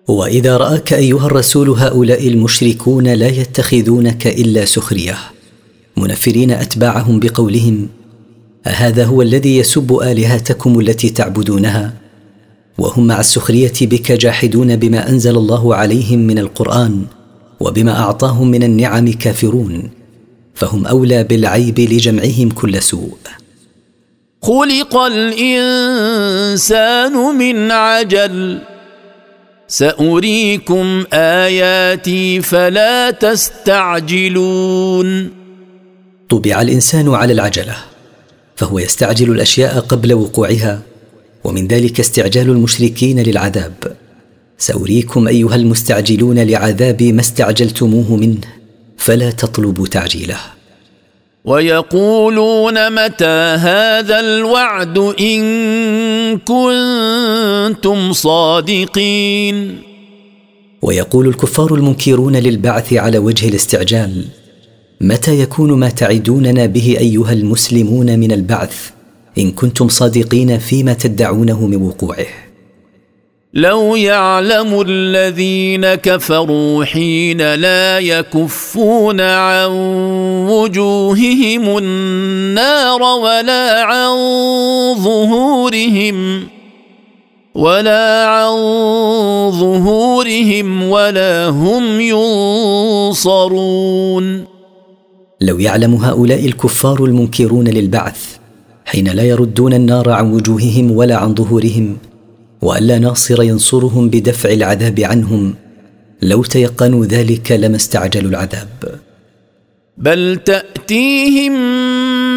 واذا 0.08 0.56
راك 0.56 0.92
ايها 0.92 1.26
الرسول 1.26 1.68
هؤلاء 1.68 2.28
المشركون 2.28 3.08
لا 3.08 3.28
يتخذونك 3.28 4.26
الا 4.26 4.64
سخريه 4.64 5.18
منفرين 5.96 6.50
اتباعهم 6.50 7.20
بقولهم 7.20 7.88
هذا 8.68 9.04
هو 9.04 9.22
الذي 9.22 9.56
يسب 9.56 9.98
الهتكم 10.02 10.80
التي 10.80 11.10
تعبدونها 11.10 11.92
وهم 12.78 13.06
مع 13.06 13.20
السخريه 13.20 13.72
بك 13.82 14.12
جاحدون 14.12 14.76
بما 14.76 15.08
انزل 15.08 15.36
الله 15.36 15.74
عليهم 15.74 16.18
من 16.18 16.38
القران 16.38 17.04
وبما 17.60 17.98
اعطاهم 17.98 18.50
من 18.50 18.62
النعم 18.62 19.12
كافرون 19.12 19.90
فهم 20.54 20.86
اولى 20.86 21.24
بالعيب 21.24 21.80
لجمعهم 21.80 22.50
كل 22.50 22.82
سوء 22.82 23.16
خلق 24.42 24.96
الانسان 24.96 27.12
من 27.38 27.70
عجل 27.70 28.58
ساريكم 29.68 31.04
اياتي 31.12 32.40
فلا 32.42 33.10
تستعجلون 33.10 35.30
طبع 36.28 36.62
الانسان 36.62 37.14
على 37.14 37.32
العجله 37.32 37.76
فهو 38.56 38.78
يستعجل 38.78 39.30
الاشياء 39.32 39.80
قبل 39.80 40.14
وقوعها 40.14 40.80
ومن 41.44 41.66
ذلك 41.66 42.00
استعجال 42.00 42.50
المشركين 42.50 43.20
للعذاب 43.22 43.72
ساريكم 44.58 45.28
ايها 45.28 45.54
المستعجلون 45.56 46.38
لعذابي 46.38 47.12
ما 47.12 47.20
استعجلتموه 47.20 48.16
منه 48.16 48.38
فلا 48.98 49.30
تطلبوا 49.30 49.86
تعجيله 49.86 50.36
ويقولون 51.44 52.92
متى 53.04 53.24
هذا 53.58 54.20
الوعد 54.20 54.98
ان 55.20 55.42
كنتم 56.38 58.12
صادقين 58.12 59.78
ويقول 60.82 61.28
الكفار 61.28 61.74
المنكرون 61.74 62.36
للبعث 62.36 62.92
على 62.92 63.18
وجه 63.18 63.48
الاستعجال 63.48 64.24
متى 65.00 65.40
يكون 65.40 65.72
ما 65.72 65.88
تعدوننا 65.88 66.66
به 66.66 66.96
ايها 67.00 67.32
المسلمون 67.32 68.18
من 68.18 68.32
البعث 68.32 68.74
ان 69.38 69.50
كنتم 69.50 69.88
صادقين 69.88 70.58
فيما 70.58 70.92
تدعونه 70.92 71.66
من 71.66 71.82
وقوعه 71.82 72.26
لو 73.54 73.96
يعلم 73.96 74.84
الذين 74.88 75.94
كفروا 75.94 76.84
حين 76.84 77.54
لا 77.54 77.98
يكفون 77.98 79.20
عن 79.20 79.70
وجوههم 80.50 81.78
النار 81.78 83.02
ولا 83.02 83.82
عن 83.84 84.14
ظهورهم 85.04 86.44
ولا 87.54 88.26
عن 88.26 88.54
ظهورهم 89.50 90.90
ولا 90.90 91.46
هم 91.48 92.00
ينصرون 92.00 94.55
لو 95.40 95.58
يعلم 95.58 95.94
هؤلاء 95.94 96.46
الكفار 96.46 97.04
المنكرون 97.04 97.68
للبعث 97.68 98.20
حين 98.86 99.08
لا 99.08 99.22
يردون 99.22 99.72
النار 99.74 100.10
عن 100.10 100.32
وجوههم 100.32 100.90
ولا 100.90 101.16
عن 101.16 101.34
ظهورهم 101.34 101.96
والا 102.62 102.98
ناصر 102.98 103.42
ينصرهم 103.42 104.08
بدفع 104.08 104.52
العذاب 104.52 105.00
عنهم 105.00 105.54
لو 106.22 106.42
تيقنوا 106.44 107.06
ذلك 107.06 107.52
لما 107.52 107.76
استعجلوا 107.76 108.30
العذاب 108.30 108.68
بل 109.98 110.36
تاتيهم 110.44 111.52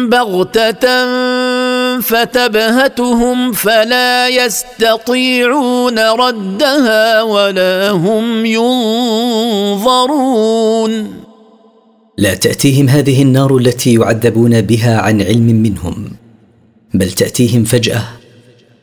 بغته 0.08 2.00
فتبهتهم 2.00 3.52
فلا 3.52 4.28
يستطيعون 4.28 5.98
ردها 5.98 7.22
ولا 7.22 7.90
هم 7.90 8.46
ينظرون 8.46 11.20
لا 12.20 12.34
تاتيهم 12.34 12.88
هذه 12.88 13.22
النار 13.22 13.56
التي 13.56 13.94
يعذبون 13.94 14.60
بها 14.60 14.98
عن 15.00 15.22
علم 15.22 15.42
منهم 15.46 16.04
بل 16.94 17.10
تاتيهم 17.10 17.64
فجاه 17.64 18.04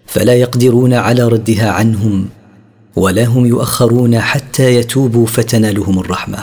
فلا 0.05 0.33
يقدرون 0.33 0.93
على 0.93 1.27
ردها 1.27 1.69
عنهم 1.71 2.25
ولا 2.95 3.25
هم 3.25 3.45
يؤخرون 3.45 4.19
حتى 4.19 4.75
يتوبوا 4.75 5.25
فتنالهم 5.25 5.99
الرحمه 5.99 6.37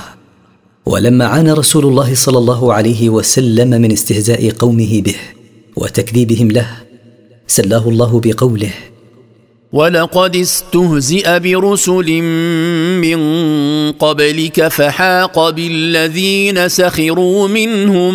ولما 0.86 1.24
عانى 1.26 1.52
رسول 1.52 1.84
الله 1.86 2.14
صلى 2.14 2.38
الله 2.38 2.74
عليه 2.74 3.08
وسلم 3.08 3.70
من 3.82 3.92
استهزاء 3.92 4.50
قومه 4.50 5.00
به 5.00 5.14
وتكذيبهم 5.76 6.50
له 6.50 6.66
سلاه 7.46 7.88
الله 7.88 8.20
بقوله 8.24 8.70
ولقد 9.74 10.36
استهزئ 10.36 11.38
برسل 11.40 12.22
من 13.00 13.18
قبلك 13.92 14.68
فحاق 14.68 15.50
بالذين 15.50 16.68
سخروا 16.68 17.48
منهم 17.48 18.14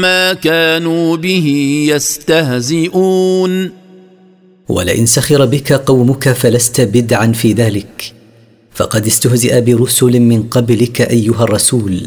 ما 0.00 0.32
كانوا 0.32 1.16
به 1.16 1.46
يستهزئون 1.88 3.70
ولئن 4.68 5.06
سخر 5.06 5.44
بك 5.46 5.72
قومك 5.72 6.32
فلست 6.32 6.80
بدعا 6.80 7.32
في 7.32 7.52
ذلك 7.52 8.12
فقد 8.74 9.06
استهزئ 9.06 9.60
برسل 9.60 10.20
من 10.20 10.42
قبلك 10.42 11.00
ايها 11.00 11.42
الرسول 11.44 12.00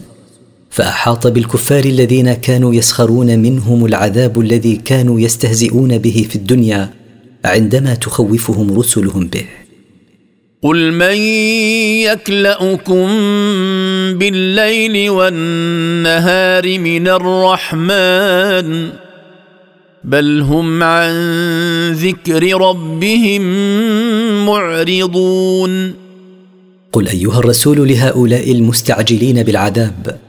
فاحاط 0.69 1.27
بالكفار 1.27 1.85
الذين 1.85 2.33
كانوا 2.33 2.73
يسخرون 2.75 3.39
منهم 3.39 3.85
العذاب 3.85 4.39
الذي 4.39 4.75
كانوا 4.75 5.19
يستهزئون 5.19 5.97
به 5.97 6.25
في 6.29 6.35
الدنيا 6.35 7.04
عندما 7.45 7.95
تخوفهم 7.95 8.79
رسلهم 8.79 9.27
به 9.27 9.45
قل 10.61 10.91
من 10.93 11.15
يكلاكم 12.01 13.05
بالليل 14.17 15.09
والنهار 15.09 16.79
من 16.79 17.07
الرحمن 17.07 18.89
بل 20.03 20.41
هم 20.41 20.83
عن 20.83 21.13
ذكر 21.93 22.43
ربهم 22.61 23.41
معرضون 24.45 25.93
قل 26.91 27.07
ايها 27.07 27.39
الرسول 27.39 27.89
لهؤلاء 27.89 28.51
المستعجلين 28.51 29.43
بالعذاب 29.43 30.19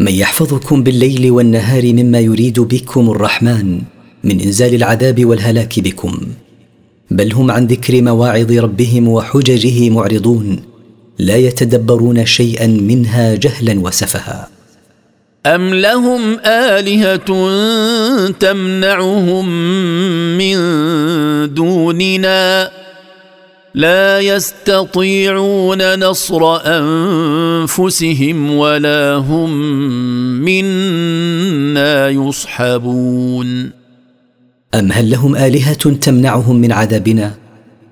من 0.00 0.12
يحفظكم 0.12 0.82
بالليل 0.82 1.30
والنهار 1.30 1.92
مما 1.92 2.20
يريد 2.20 2.60
بكم 2.60 3.10
الرحمن 3.10 3.80
من 4.24 4.40
انزال 4.40 4.74
العذاب 4.74 5.24
والهلاك 5.24 5.80
بكم 5.80 6.20
بل 7.10 7.32
هم 7.34 7.50
عن 7.50 7.66
ذكر 7.66 8.02
مواعظ 8.02 8.52
ربهم 8.58 9.08
وحججه 9.08 9.90
معرضون 9.90 10.60
لا 11.18 11.36
يتدبرون 11.36 12.26
شيئا 12.26 12.66
منها 12.66 13.34
جهلا 13.34 13.80
وسفها 13.80 14.48
ام 15.46 15.74
لهم 15.74 16.36
الهه 16.44 17.16
تمنعهم 18.30 19.48
من 20.38 20.56
دوننا 21.54 22.70
لا 23.74 24.20
يستطيعون 24.20 26.00
نصر 26.04 26.56
انفسهم 26.66 28.50
ولا 28.56 29.14
هم 29.14 29.50
منا 30.40 32.08
يصحبون 32.08 33.77
ام 34.74 34.92
هل 34.92 35.10
لهم 35.10 35.36
الهه 35.36 35.72
تمنعهم 35.74 36.56
من 36.56 36.72
عذابنا 36.72 37.34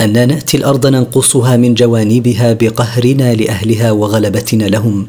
انا 0.00 0.26
ناتي 0.26 0.56
الارض 0.56 0.86
ننقصها 0.86 1.56
من 1.56 1.74
جوانبها 1.74 2.52
بقهرنا 2.52 3.34
لاهلها 3.34 3.90
وغلبتنا 3.90 4.64
لهم 4.64 5.06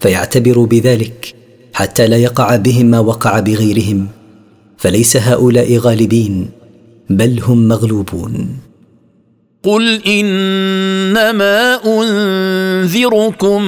فيعتبروا 0.00 0.66
بذلك 0.66 1.34
حتى 1.74 2.08
لا 2.08 2.16
يقع 2.16 2.56
بهم 2.56 2.86
ما 2.86 2.98
وقع 3.00 3.40
بغيرهم 3.40 4.08
فليس 4.78 5.16
هؤلاء 5.16 5.76
غالبين 5.78 6.48
بل 7.10 7.40
هم 7.42 7.68
مغلوبون 7.68 8.48
قل 9.64 10.00
انما 10.06 11.78
انذركم 11.86 13.62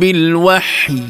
بالوحي 0.00 1.02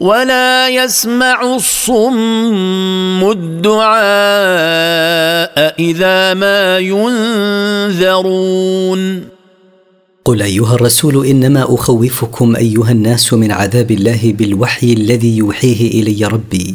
ولا 0.00 0.68
يسمع 0.68 1.54
الصم 1.56 3.30
الدعاء 3.30 5.74
اذا 5.78 6.34
ما 6.34 6.78
ينذرون 6.78 9.24
قل 10.24 10.42
ايها 10.42 10.74
الرسول 10.74 11.26
انما 11.26 11.62
اخوفكم 11.74 12.56
ايها 12.56 12.90
الناس 12.90 13.32
من 13.34 13.52
عذاب 13.52 13.90
الله 13.90 14.20
بالوحي 14.24 14.92
الذي 14.92 15.36
يوحيه 15.36 16.02
الي 16.02 16.26
ربي 16.26 16.74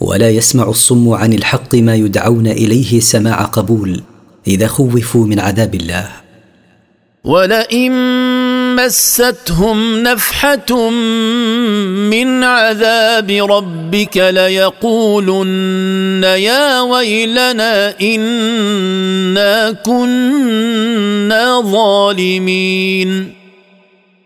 ولا 0.00 0.30
يسمع 0.30 0.68
الصم 0.68 1.08
عن 1.10 1.32
الحق 1.32 1.74
ما 1.74 1.94
يدعون 1.94 2.46
اليه 2.46 3.00
سماع 3.00 3.42
قبول 3.44 4.00
اذا 4.46 4.66
خوفوا 4.66 5.26
من 5.26 5.40
عذاب 5.40 5.74
الله 5.74 6.06
ولئن 7.24 7.92
مستهم 8.86 10.02
نفحه 10.06 10.90
من 12.10 12.42
عذاب 12.42 13.30
ربك 13.30 14.16
ليقولن 14.16 16.22
يا 16.24 16.80
ويلنا 16.80 17.94
انا 18.02 19.76
كنا 19.86 21.60
ظالمين 21.60 23.32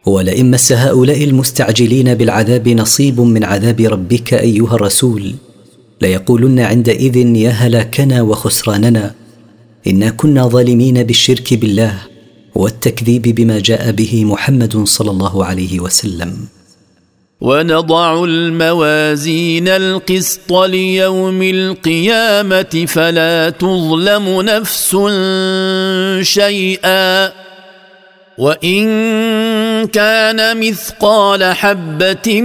ولئن 0.07 0.51
مس 0.51 0.73
هؤلاء 0.73 1.25
المستعجلين 1.25 2.14
بالعذاب 2.14 2.69
نصيب 2.69 3.21
من 3.21 3.45
عذاب 3.45 3.81
ربك 3.81 4.35
ايها 4.35 4.75
الرسول 4.75 5.35
ليقولن 6.03 6.61
عندئذ 6.61 7.17
يا 7.17 7.51
هلاكنا 7.51 8.23
وخسراننا 8.23 9.14
انا 9.87 10.11
كنا 10.11 10.49
ظالمين 10.49 11.03
بالشرك 11.03 11.55
بالله 11.55 11.95
والتكذيب 12.55 13.23
بما 13.23 13.59
جاء 13.59 13.93
به 13.93 14.25
محمد 14.25 14.85
صلى 14.85 15.11
الله 15.11 15.45
عليه 15.45 15.81
وسلم 15.81 16.37
ونضع 17.40 18.25
الموازين 18.25 19.69
القسط 19.69 20.53
ليوم 20.53 21.43
القيامه 21.43 22.85
فلا 22.88 23.51
تظلم 23.51 24.43
نفس 24.43 24.90
شيئا 26.33 27.33
وان 28.38 28.87
كان 29.93 30.69
مثقال 30.69 31.55
حبه 31.55 32.40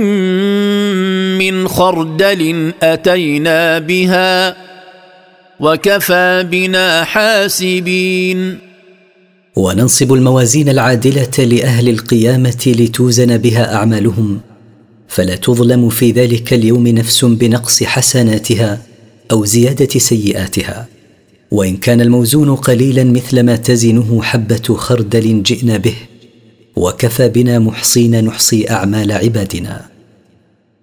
من 1.39 1.67
خردل 1.67 2.73
اتينا 2.83 3.79
بها 3.79 4.55
وكفى 5.59 6.45
بنا 6.51 7.03
حاسبين 7.03 8.68
وننصب 9.59 10.13
الموازين 10.13 10.69
العادله 10.69 11.45
لاهل 11.45 11.89
القيامه 11.89 12.73
لتوزن 12.79 13.37
بها 13.37 13.75
اعمالهم 13.75 14.39
فلا 15.07 15.35
تظلم 15.35 15.89
في 15.89 16.11
ذلك 16.11 16.53
اليوم 16.53 16.87
نفس 16.87 17.25
بنقص 17.25 17.83
حسناتها 17.83 18.81
او 19.31 19.45
زياده 19.45 19.99
سيئاتها 19.99 20.87
وان 21.51 21.77
كان 21.77 22.01
الموزون 22.01 22.55
قليلا 22.55 23.03
مثل 23.03 23.43
ما 23.43 23.55
تزنه 23.55 24.21
حبه 24.21 24.75
خردل 24.75 25.43
جئنا 25.43 25.77
به 25.77 25.95
وكفى 26.75 27.29
بنا 27.29 27.59
محصين 27.59 28.25
نحصي 28.25 28.69
اعمال 28.69 29.11
عبادنا 29.11 29.85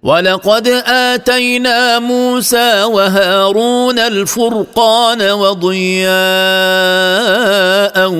ولقد 0.06 0.68
اتينا 0.86 1.98
موسى 1.98 2.84
وهارون 2.84 3.98
الفرقان 3.98 5.22
وضياء 5.30 8.10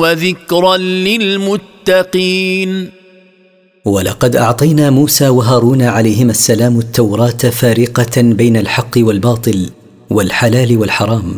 وذكرا 0.00 0.76
للمتقين 0.76 2.90
ولقد 3.84 4.36
اعطينا 4.36 4.90
موسى 4.90 5.28
وهارون 5.28 5.82
عليهما 5.82 6.30
السلام 6.30 6.78
التوراه 6.78 7.28
فارقه 7.30 8.22
بين 8.22 8.56
الحق 8.56 8.94
والباطل 8.98 9.70
والحلال 10.10 10.76
والحرام 10.78 11.34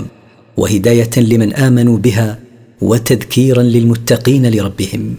وهدايه 0.56 1.10
لمن 1.16 1.54
امنوا 1.54 1.98
بها 1.98 2.38
وتذكيرا 2.80 3.62
للمتقين 3.62 4.50
لربهم 4.54 5.14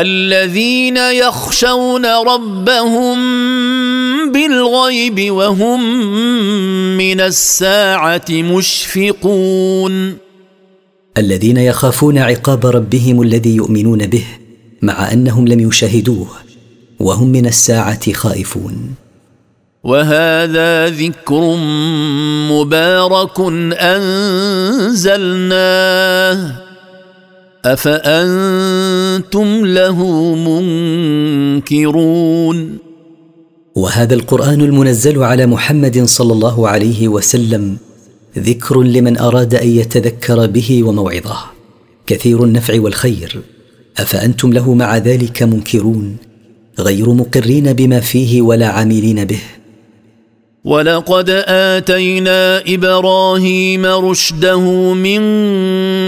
الذين 0.00 0.96
يخشون 0.96 2.06
ربهم 2.06 3.18
بالغيب 4.32 5.30
وهم 5.30 6.06
من 6.96 7.20
الساعه 7.20 8.24
مشفقون 8.30 10.16
الذين 11.18 11.56
يخافون 11.56 12.18
عقاب 12.18 12.66
ربهم 12.66 13.22
الذي 13.22 13.54
يؤمنون 13.56 14.06
به 14.06 14.24
مع 14.82 15.12
انهم 15.12 15.48
لم 15.48 15.60
يشاهدوه 15.60 16.28
وهم 17.00 17.28
من 17.28 17.46
الساعه 17.46 18.12
خائفون 18.12 18.94
وهذا 19.84 20.88
ذكر 20.88 21.56
مبارك 22.50 23.40
انزلناه 23.72 26.63
افانتم 27.64 29.66
له 29.66 30.04
منكرون 30.34 32.78
وهذا 33.76 34.14
القران 34.14 34.60
المنزل 34.60 35.22
على 35.22 35.46
محمد 35.46 36.04
صلى 36.04 36.32
الله 36.32 36.68
عليه 36.68 37.08
وسلم 37.08 37.76
ذكر 38.38 38.82
لمن 38.82 39.18
اراد 39.18 39.54
ان 39.54 39.68
يتذكر 39.68 40.46
به 40.46 40.82
وموعظه 40.84 41.36
كثير 42.06 42.44
النفع 42.44 42.80
والخير 42.80 43.40
افانتم 43.98 44.52
له 44.52 44.74
مع 44.74 44.96
ذلك 44.96 45.42
منكرون 45.42 46.16
غير 46.78 47.12
مقرين 47.14 47.72
بما 47.72 48.00
فيه 48.00 48.42
ولا 48.42 48.66
عاملين 48.68 49.24
به 49.24 49.38
ولقد 50.64 51.30
اتينا 51.48 52.62
ابراهيم 52.74 53.86
رشده 53.86 54.92
من 54.92 55.20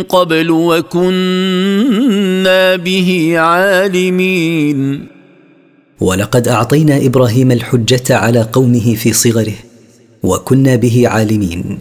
قبل 0.03 0.49
وكنا 0.51 2.77
به 2.77 3.35
عالمين 3.39 5.07
ولقد 6.01 6.49
اعطينا 6.49 7.07
ابراهيم 7.07 7.53
الحجه 7.53 8.15
على 8.17 8.43
قومه 8.53 8.95
في 8.95 9.13
صغره 9.13 9.55
وكنا 10.23 10.77
به 10.77 11.03
عالمين 11.09 11.79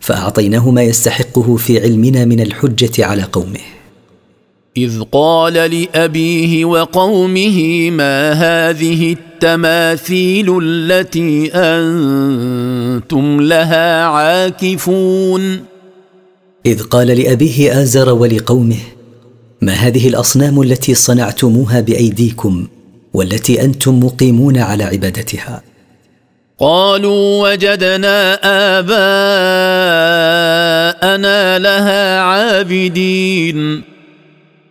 فاعطيناه 0.00 0.70
ما 0.70 0.82
يستحقه 0.82 1.56
في 1.56 1.80
علمنا 1.80 2.24
من 2.24 2.40
الحجه 2.40 3.04
على 3.06 3.22
قومه 3.22 3.60
إذ 4.76 5.00
قال 5.12 5.52
لأبيه 5.52 6.64
وقومه 6.64 7.90
ما 7.90 8.32
هذه 8.32 9.12
التماثيل 9.12 10.60
التي 10.62 11.50
أنتم 11.54 13.40
لها 13.40 14.04
عاكفون 14.04 15.60
إذ 16.66 16.82
قال 16.82 17.06
لأبيه 17.06 17.82
آزر 17.82 18.12
ولقومه 18.14 18.76
ما 19.60 19.72
هذه 19.72 20.08
الأصنام 20.08 20.62
التي 20.62 20.94
صنعتموها 20.94 21.80
بأيديكم 21.80 22.66
والتي 23.14 23.62
أنتم 23.62 24.00
مقيمون 24.04 24.56
على 24.58 24.84
عبادتها 24.84 25.62
قالوا 26.58 27.50
وجدنا 27.50 28.34
آباءنا 28.78 31.58
لها 31.58 32.20
عابدين 32.20 33.89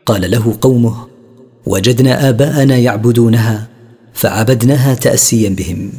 قال 0.09 0.31
له 0.31 0.55
قومه 0.61 0.93
وجدنا 1.65 2.29
اباءنا 2.29 2.77
يعبدونها 2.77 3.67
فعبدناها 4.13 4.93
تاسيا 4.95 5.49
بهم 5.49 5.91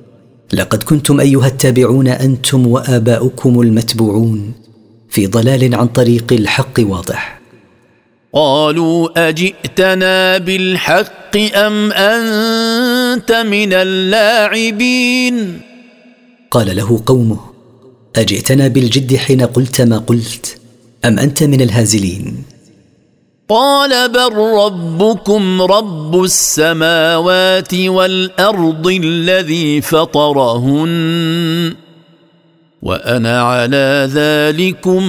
لقد 0.54 0.84
كنتم 0.84 1.20
ايها 1.20 1.48
التابعون 1.48 2.08
انتم 2.08 2.68
واباؤكم 2.68 3.62
المتبوعون 3.62 4.52
في 5.10 5.28
ضلال 5.28 5.76
عن 5.76 5.88
طريق 5.88 6.34
الحق 6.34 6.80
واضح 6.80 7.43
قالوا 8.36 9.30
اجئتنا 9.30 10.38
بالحق 10.38 11.38
ام 11.56 11.92
انت 11.92 13.32
من 13.32 13.74
اللاعبين 13.74 15.62
قال 16.52 16.76
له 16.76 17.04
قومه 17.06 17.40
اجئتنا 18.16 18.68
بالجد 18.68 19.16
حين 19.16 19.42
قلت 19.42 19.82
ما 19.82 19.98
قلت 19.98 20.58
ام 21.06 21.20
انت 21.20 21.44
من 21.44 21.62
الهازلين 21.62 22.44
قال 23.50 24.10
بل 24.10 24.36
ربكم 24.38 25.62
رب 25.62 26.24
السماوات 26.24 27.74
والارض 27.74 28.88
الذي 28.88 29.82
فطرهن 29.82 31.74
وانا 32.84 33.42
على 33.42 34.10
ذلكم 34.14 35.04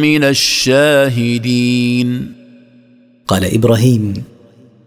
من 0.00 0.24
الشاهدين 0.24 2.32
قال 3.28 3.54
ابراهيم 3.54 4.14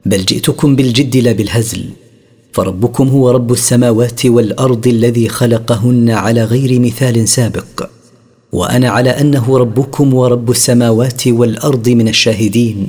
بل 0.05 0.25
جئتكم 0.25 0.75
بالجد 0.75 1.17
لا 1.17 1.31
بالهزل 1.31 1.85
فربكم 2.53 3.07
هو 3.07 3.31
رب 3.31 3.51
السماوات 3.51 4.25
والارض 4.25 4.87
الذي 4.87 5.29
خلقهن 5.29 6.09
على 6.09 6.43
غير 6.43 6.79
مثال 6.79 7.27
سابق 7.27 7.87
وانا 8.51 8.89
على 8.89 9.09
انه 9.09 9.57
ربكم 9.57 10.13
ورب 10.13 10.51
السماوات 10.51 11.27
والارض 11.27 11.89
من 11.89 12.07
الشاهدين 12.07 12.87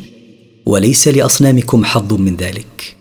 وليس 0.66 1.09
لاصنامكم 1.09 1.85
حظ 1.85 2.12
من 2.14 2.37
ذلك 2.37 2.93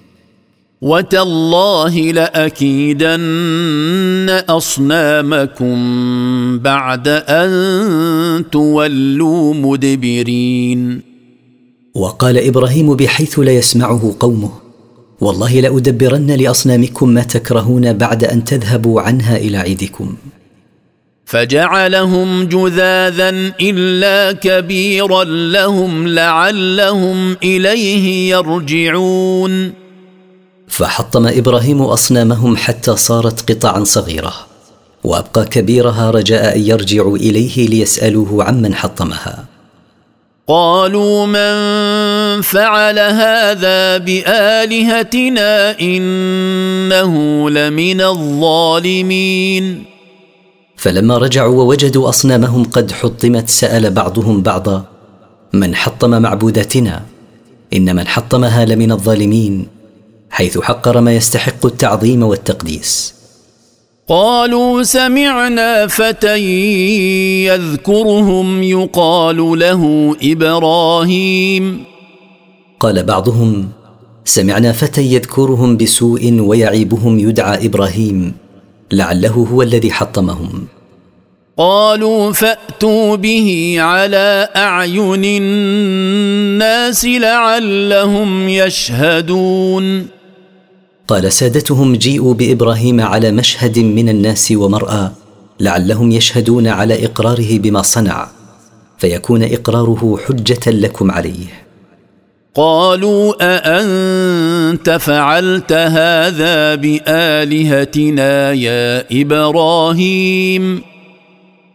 وتالله 0.83 1.97
لاكيدن 2.11 4.29
اصنامكم 4.49 5.79
بعد 6.59 7.07
ان 7.27 8.43
تولوا 8.51 9.53
مدبرين 9.53 11.01
وقال 11.95 12.47
ابراهيم 12.47 12.93
بحيث 12.95 13.39
لا 13.39 13.51
يسمعه 13.51 14.15
قومه 14.19 14.49
والله 15.21 15.59
لادبرن 15.59 16.31
لاصنامكم 16.31 17.09
ما 17.09 17.21
تكرهون 17.23 17.93
بعد 17.93 18.23
ان 18.23 18.43
تذهبوا 18.43 19.01
عنها 19.01 19.37
الى 19.37 19.57
عيدكم 19.57 20.15
فجعلهم 21.25 22.43
جذاذا 22.43 23.29
الا 23.61 24.31
كبيرا 24.31 25.23
لهم 25.23 26.07
لعلهم 26.07 27.31
اليه 27.43 28.33
يرجعون 28.35 29.82
فحطم 30.67 31.27
ابراهيم 31.27 31.81
اصنامهم 31.81 32.57
حتى 32.57 32.95
صارت 32.95 33.51
قطعا 33.51 33.83
صغيره 33.83 34.33
وابقى 35.03 35.45
كبيرها 35.45 36.11
رجاء 36.11 36.55
ان 36.55 36.61
يرجعوا 36.61 37.17
اليه 37.17 37.67
ليسالوه 37.69 38.43
عمن 38.43 38.75
حطمها 38.75 39.45
قالوا 40.47 41.25
من 41.25 41.53
فعل 42.41 42.99
هذا 42.99 43.97
بالهتنا 43.97 45.79
انه 45.79 47.13
لمن 47.49 48.01
الظالمين 48.01 49.83
فلما 50.77 51.17
رجعوا 51.17 51.55
ووجدوا 51.63 52.09
اصنامهم 52.09 52.63
قد 52.63 52.91
حطمت 52.91 53.49
سال 53.49 53.91
بعضهم 53.91 54.41
بعضا 54.41 54.83
من 55.53 55.75
حطم 55.75 56.21
معبوداتنا 56.21 57.01
ان 57.73 57.95
من 57.95 58.07
حطمها 58.07 58.65
لمن 58.65 58.91
الظالمين 58.91 59.67
حيث 60.33 60.59
حقر 60.59 61.01
ما 61.01 61.15
يستحق 61.15 61.65
التعظيم 61.65 62.23
والتقديس 62.23 63.13
قالوا 64.07 64.83
سمعنا 64.83 65.87
فتى 65.87 66.37
يذكرهم 67.45 68.63
يقال 68.63 69.59
له 69.59 70.15
ابراهيم 70.23 71.83
قال 72.79 73.03
بعضهم 73.03 73.69
سمعنا 74.25 74.71
فتى 74.71 75.01
يذكرهم 75.01 75.77
بسوء 75.77 76.39
ويعيبهم 76.39 77.19
يدعى 77.19 77.65
ابراهيم 77.65 78.33
لعله 78.91 79.47
هو 79.53 79.61
الذي 79.61 79.91
حطمهم 79.91 80.67
قالوا 81.57 82.31
فاتوا 82.31 83.15
به 83.15 83.75
على 83.79 84.49
اعين 84.55 85.21
الناس 85.25 87.05
لعلهم 87.05 88.49
يشهدون 88.49 90.07
قال 91.07 91.31
سادتهم 91.33 91.95
جيئوا 91.95 92.33
بابراهيم 92.33 93.01
على 93.01 93.31
مشهد 93.31 93.79
من 93.79 94.09
الناس 94.09 94.51
ومرأى 94.55 95.09
لعلهم 95.59 96.11
يشهدون 96.11 96.67
على 96.67 97.05
اقراره 97.05 97.57
بما 97.57 97.81
صنع 97.81 98.27
فيكون 98.97 99.43
اقراره 99.43 100.17
حجه 100.27 100.59
لكم 100.69 101.11
عليه 101.11 101.63
قالوا 102.55 103.33
اانت 103.41 104.89
فعلت 104.89 105.71
هذا 105.73 106.75
بالهتنا 106.75 108.51
يا 108.51 109.05
ابراهيم 109.21 110.81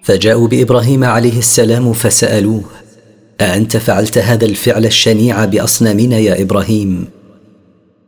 فجاءوا 0.02 0.48
بابراهيم 0.48 1.04
عليه 1.04 1.38
السلام 1.38 1.92
فسالوه 1.92 2.62
اانت 3.40 3.76
فعلت 3.76 4.18
هذا 4.18 4.44
الفعل 4.46 4.86
الشنيع 4.86 5.44
باصنامنا 5.44 6.18
يا 6.18 6.42
ابراهيم 6.42 7.04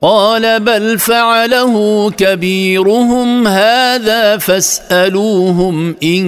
قال 0.02 0.60
بل 0.64 0.98
فعله 0.98 1.74
كبيرهم 2.10 3.46
هذا 3.46 4.36
فاسالوهم 4.36 5.94
ان 6.02 6.24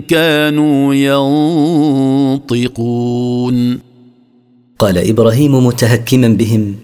كانوا 0.00 0.94
ينطقون 2.54 3.78
قال 4.78 5.10
ابراهيم 5.10 5.66
متهكما 5.66 6.28
بهم 6.28 6.74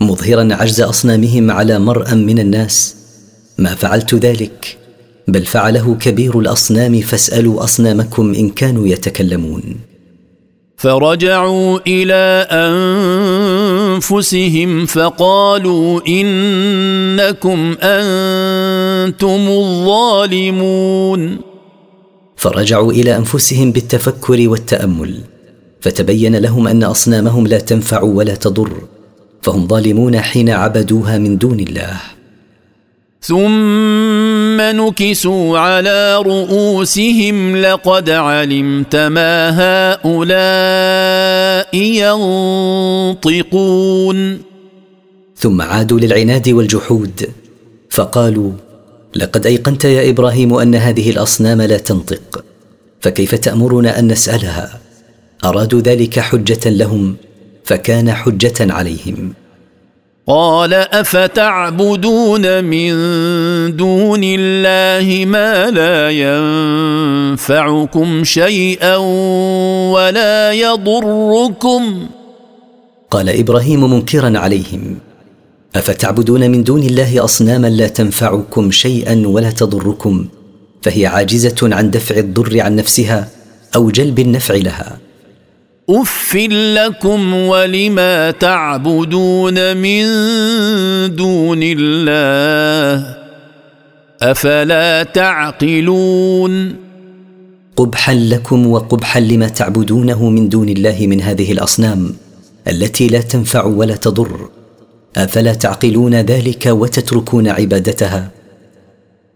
مظهرا 0.00 0.48
عجز 0.54 0.80
اصنامهم 0.80 1.50
على 1.50 1.78
مرأى 1.78 2.14
من 2.14 2.38
الناس 2.38 2.96
ما 3.58 3.74
فعلت 3.74 4.14
ذلك 4.14 4.78
بل 5.28 5.46
فعله 5.46 5.94
كبير 5.94 6.38
الاصنام 6.40 7.00
فاسالوا 7.00 7.64
اصنامكم 7.64 8.34
ان 8.34 8.48
كانوا 8.50 8.86
يتكلمون 8.88 9.62
فرجعوا 10.80 11.78
الى 11.86 12.46
انفسهم 13.82 14.86
فقالوا 14.86 16.00
انكم 16.08 17.74
انتم 17.82 19.46
الظالمون 19.48 21.36
فرجعوا 22.36 22.92
الى 22.92 23.16
انفسهم 23.16 23.72
بالتفكر 23.72 24.48
والتامل 24.48 25.20
فتبين 25.80 26.36
لهم 26.36 26.68
ان 26.68 26.82
اصنامهم 26.84 27.46
لا 27.46 27.58
تنفع 27.58 28.02
ولا 28.02 28.34
تضر 28.34 28.72
فهم 29.42 29.68
ظالمون 29.68 30.20
حين 30.20 30.50
عبدوها 30.50 31.18
من 31.18 31.38
دون 31.38 31.60
الله 31.60 32.00
ثم 33.22 34.60
نكسوا 34.60 35.58
على 35.58 36.18
رؤوسهم 36.26 37.56
لقد 37.56 38.10
علمت 38.10 38.96
ما 38.96 39.50
هؤلاء 39.56 41.74
ينطقون 43.16 44.42
ثم 45.36 45.62
عادوا 45.62 46.00
للعناد 46.00 46.48
والجحود 46.48 47.28
فقالوا 47.90 48.52
لقد 49.16 49.46
ايقنت 49.46 49.84
يا 49.84 50.10
ابراهيم 50.10 50.54
ان 50.54 50.74
هذه 50.74 51.10
الاصنام 51.10 51.62
لا 51.62 51.76
تنطق 51.76 52.44
فكيف 53.00 53.34
تامرنا 53.34 53.98
ان 53.98 54.06
نسالها 54.08 54.78
ارادوا 55.44 55.80
ذلك 55.80 56.20
حجه 56.20 56.68
لهم 56.70 57.16
فكان 57.64 58.12
حجه 58.12 58.54
عليهم 58.72 59.32
قال 60.30 60.74
افتعبدون 60.74 62.64
من 62.64 62.90
دون 63.76 64.20
الله 64.24 65.24
ما 65.26 65.70
لا 65.70 66.10
ينفعكم 66.10 68.24
شيئا 68.24 68.96
ولا 69.92 70.52
يضركم 70.52 72.06
قال 73.10 73.40
ابراهيم 73.40 73.90
منكرا 73.92 74.38
عليهم 74.38 74.96
افتعبدون 75.76 76.40
من 76.50 76.64
دون 76.64 76.82
الله 76.82 77.24
اصناما 77.24 77.66
لا 77.66 77.88
تنفعكم 77.88 78.70
شيئا 78.70 79.22
ولا 79.26 79.50
تضركم 79.50 80.26
فهي 80.82 81.06
عاجزه 81.06 81.54
عن 81.62 81.90
دفع 81.90 82.16
الضر 82.18 82.60
عن 82.60 82.76
نفسها 82.76 83.28
او 83.76 83.90
جلب 83.90 84.18
النفع 84.18 84.54
لها 84.54 84.96
اف 85.90 86.34
لكم 86.50 87.34
ولما 87.34 88.30
تعبدون 88.30 89.76
من 89.76 90.04
دون 91.16 91.58
الله 91.62 93.14
افلا 94.22 95.02
تعقلون 95.02 96.74
قبحا 97.76 98.14
لكم 98.14 98.66
وقبحا 98.66 99.20
لما 99.20 99.48
تعبدونه 99.48 100.30
من 100.30 100.48
دون 100.48 100.68
الله 100.68 100.98
من 101.06 101.20
هذه 101.20 101.52
الاصنام 101.52 102.10
التي 102.68 103.06
لا 103.06 103.20
تنفع 103.20 103.64
ولا 103.64 103.94
تضر 103.96 104.48
افلا 105.16 105.54
تعقلون 105.54 106.14
ذلك 106.14 106.66
وتتركون 106.66 107.48
عبادتها 107.48 108.30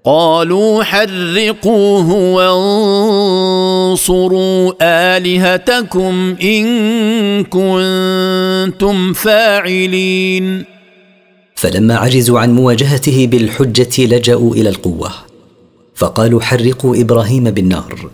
قالوا 0.05 0.85
حرقوه 0.85 2.13
وانصروا 2.13 4.73
الهتكم 5.17 6.37
ان 6.43 6.65
كنتم 7.45 9.13
فاعلين 9.13 10.65
فلما 11.55 11.97
عجزوا 11.97 12.41
عن 12.41 12.55
مواجهته 12.55 13.27
بالحجه 13.27 14.05
لجاوا 14.07 14.55
الى 14.55 14.69
القوه 14.69 15.11
فقالوا 15.95 16.41
حرقوا 16.41 16.97
ابراهيم 16.97 17.51
بالنار 17.51 18.11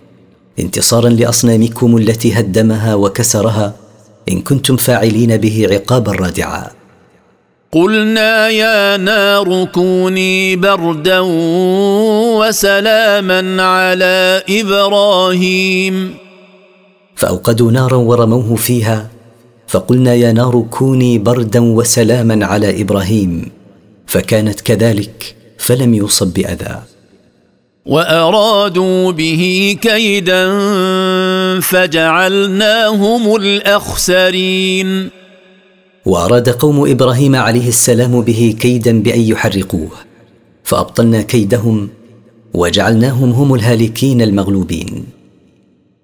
انتصارا 0.58 1.08
لاصنامكم 1.08 1.96
التي 1.96 2.32
هدمها 2.34 2.94
وكسرها 2.94 3.74
ان 4.28 4.40
كنتم 4.40 4.76
فاعلين 4.76 5.36
به 5.36 5.66
عقابا 5.70 6.12
رادعا 6.12 6.77
قلنا 7.72 8.48
يا 8.48 8.96
نار 8.96 9.64
كوني 9.64 10.56
بردا 10.56 11.20
وسلاما 12.38 13.62
على 13.62 14.42
ابراهيم 14.48 16.14
فاوقدوا 17.16 17.70
نارا 17.72 17.96
ورموه 17.96 18.54
فيها 18.56 19.08
فقلنا 19.66 20.14
يا 20.14 20.32
نار 20.32 20.66
كوني 20.70 21.18
بردا 21.18 21.60
وسلاما 21.60 22.46
على 22.46 22.82
ابراهيم 22.82 23.50
فكانت 24.06 24.60
كذلك 24.60 25.36
فلم 25.58 25.94
يصب 25.94 26.26
باذى 26.34 26.82
وارادوا 27.86 29.10
به 29.12 29.76
كيدا 29.82 30.48
فجعلناهم 31.60 33.36
الاخسرين 33.36 35.10
واراد 36.06 36.48
قوم 36.48 36.80
ابراهيم 36.90 37.36
عليه 37.36 37.68
السلام 37.68 38.22
به 38.22 38.54
كيدا 38.60 39.02
بان 39.02 39.20
يحرقوه 39.20 39.88
فابطلنا 40.64 41.22
كيدهم 41.22 41.88
وجعلناهم 42.54 43.30
هم 43.32 43.54
الهالكين 43.54 44.22
المغلوبين 44.22 45.04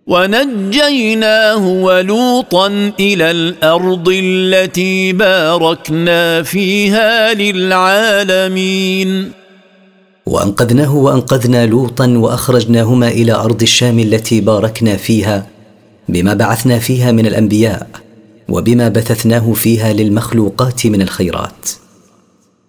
ونجيناه 0.06 1.66
ولوطا 1.68 2.66
الى 3.00 3.30
الارض 3.30 4.08
التي 4.14 5.12
باركنا 5.12 6.42
فيها 6.42 7.34
للعالمين 7.34 9.30
وانقذناه 10.26 10.94
وانقذنا 10.94 11.66
لوطا 11.66 12.06
واخرجناهما 12.08 13.08
الى 13.08 13.32
ارض 13.32 13.62
الشام 13.62 13.98
التي 13.98 14.40
باركنا 14.40 14.96
فيها 14.96 15.46
بما 16.08 16.34
بعثنا 16.34 16.78
فيها 16.78 17.12
من 17.12 17.26
الانبياء 17.26 17.88
وبما 18.48 18.88
بثثناه 18.88 19.52
فيها 19.52 19.92
للمخلوقات 19.92 20.86
من 20.86 21.02
الخيرات 21.02 21.70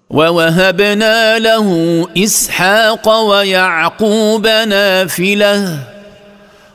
ووهبنا 0.09 1.39
له 1.39 1.77
اسحاق 2.17 3.09
ويعقوب 3.21 4.47
نافله 4.47 5.83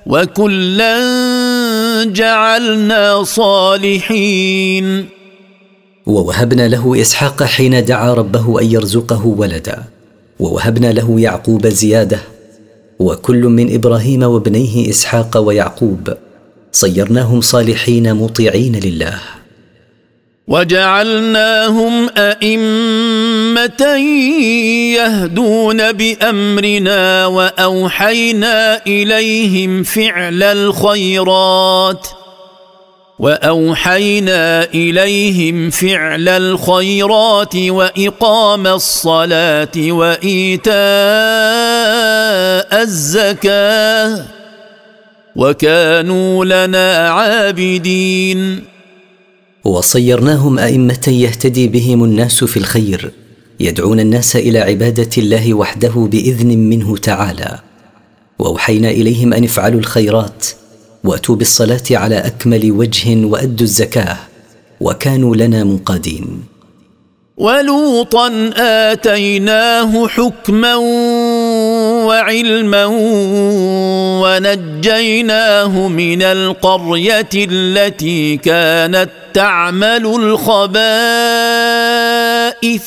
وكلا 0.06 0.94
جعلنا 2.04 3.22
صالحين 3.24 5.06
ووهبنا 6.06 6.68
له 6.68 7.00
اسحاق 7.00 7.42
حين 7.42 7.84
دعا 7.84 8.14
ربه 8.14 8.60
ان 8.60 8.66
يرزقه 8.72 9.26
ولدا 9.26 9.82
ووهبنا 10.40 10.92
له 10.92 11.16
يعقوب 11.20 11.66
زياده 11.66 12.18
وكل 12.98 13.42
من 13.44 13.74
ابراهيم 13.74 14.22
وابنيه 14.22 14.90
اسحاق 14.90 15.36
ويعقوب 15.38 16.14
صيرناهم 16.72 17.40
صالحين 17.40 18.14
مطيعين 18.14 18.76
لله 18.84 19.18
وجعلناهم 20.46 22.08
ائمه 22.16 23.82
يهدون 24.98 25.92
بامرنا 25.92 27.26
واوحينا 27.26 28.82
اليهم 28.86 29.82
فعل 29.82 30.42
الخيرات 30.42 32.06
واوحينا 33.18 34.64
اليهم 34.64 35.70
فعل 35.70 36.28
الخيرات 36.28 37.56
واقام 37.56 38.66
الصلاه 38.66 39.72
وايتاء 39.76 40.76
الزكاه 42.82 44.39
وكانوا 45.36 46.44
لنا 46.66 46.96
عابدين 47.08 48.60
وصيرناهم 49.64 50.58
ائمه 50.58 51.00
يهتدي 51.08 51.68
بهم 51.68 52.04
الناس 52.04 52.44
في 52.44 52.56
الخير 52.56 53.10
يدعون 53.60 54.00
الناس 54.00 54.36
الى 54.36 54.58
عباده 54.58 55.10
الله 55.18 55.54
وحده 55.54 55.88
باذن 56.10 56.46
منه 56.58 56.96
تعالى 56.96 57.58
واوحينا 58.38 58.90
اليهم 58.90 59.32
ان 59.32 59.44
افعلوا 59.44 59.80
الخيرات 59.80 60.46
واتوا 61.04 61.36
بالصلاه 61.36 61.82
على 61.90 62.18
اكمل 62.18 62.70
وجه 62.72 63.24
وادوا 63.26 63.66
الزكاه 63.66 64.16
وكانوا 64.80 65.36
لنا 65.36 65.64
منقادين 65.64 66.42
ولوطا 67.36 68.30
اتيناه 68.56 70.08
حكما 70.08 70.74
وعلما 72.10 72.86
ونجيناه 74.22 75.74
من 75.88 76.22
القريه 76.22 77.28
التي 77.34 78.36
كانت 78.36 79.08
تعمل 79.34 80.06
الخبائث 80.06 82.84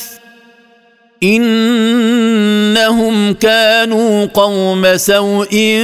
انهم 1.24 3.34
كانوا 3.34 4.26
قوم 4.26 4.97
سوء 4.97 5.80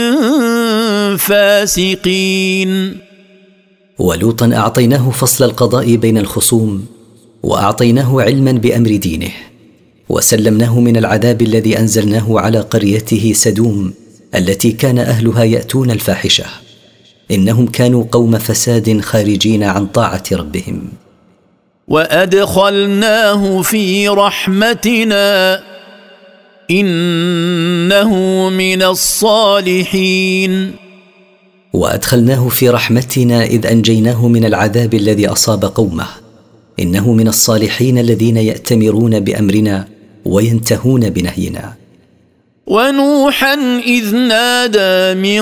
فاسقين 1.20 2.98
ولوطا 4.00 4.52
اعطيناه 4.54 5.10
فصل 5.10 5.46
القضاء 5.46 5.96
بين 5.96 6.18
الخصوم 6.18 6.86
واعطيناه 7.44 8.22
علما 8.22 8.52
بامر 8.52 8.96
دينه 8.96 9.30
وسلمناه 10.10 10.80
من 10.80 10.98
العذاب 10.98 11.42
الذي 11.42 11.80
انزلناه 11.80 12.40
على 12.40 12.60
قريته 12.60 13.32
سدوم 13.36 13.94
التي 14.36 14.72
كان 14.72 15.00
اهلها 15.00 15.44
ياتون 15.44 15.92
الفاحشه 15.92 16.46
انهم 17.32 17.68
كانوا 17.68 18.04
قوم 18.12 18.38
فساد 18.38 19.02
خارجين 19.02 19.64
عن 19.64 19.86
طاعه 19.88 20.24
ربهم 20.32 20.88
وادخلناه 21.88 23.62
في 23.62 24.08
رحمتنا 24.10 25.60
انه 26.72 28.14
من 28.50 28.84
الصالحين 28.84 30.72
وادخلناه 31.74 32.48
في 32.50 32.70
رحمتنا 32.70 33.44
اذ 33.44 33.66
انجيناه 33.68 34.28
من 34.28 34.46
العذاب 34.46 34.94
الذي 34.94 35.28
اصاب 35.28 35.66
قومه 35.66 36.06
انه 36.80 37.14
من 37.14 37.28
الصالحين 37.28 37.98
الذين 37.98 38.38
ياتمرون 38.38 39.20
بامرنا 39.20 39.88
وينتهون 40.26 41.10
بنهينا 41.10 41.74
ونوحا 42.68 43.54
اذ 43.88 44.16
نادى 44.16 45.22
من 45.22 45.42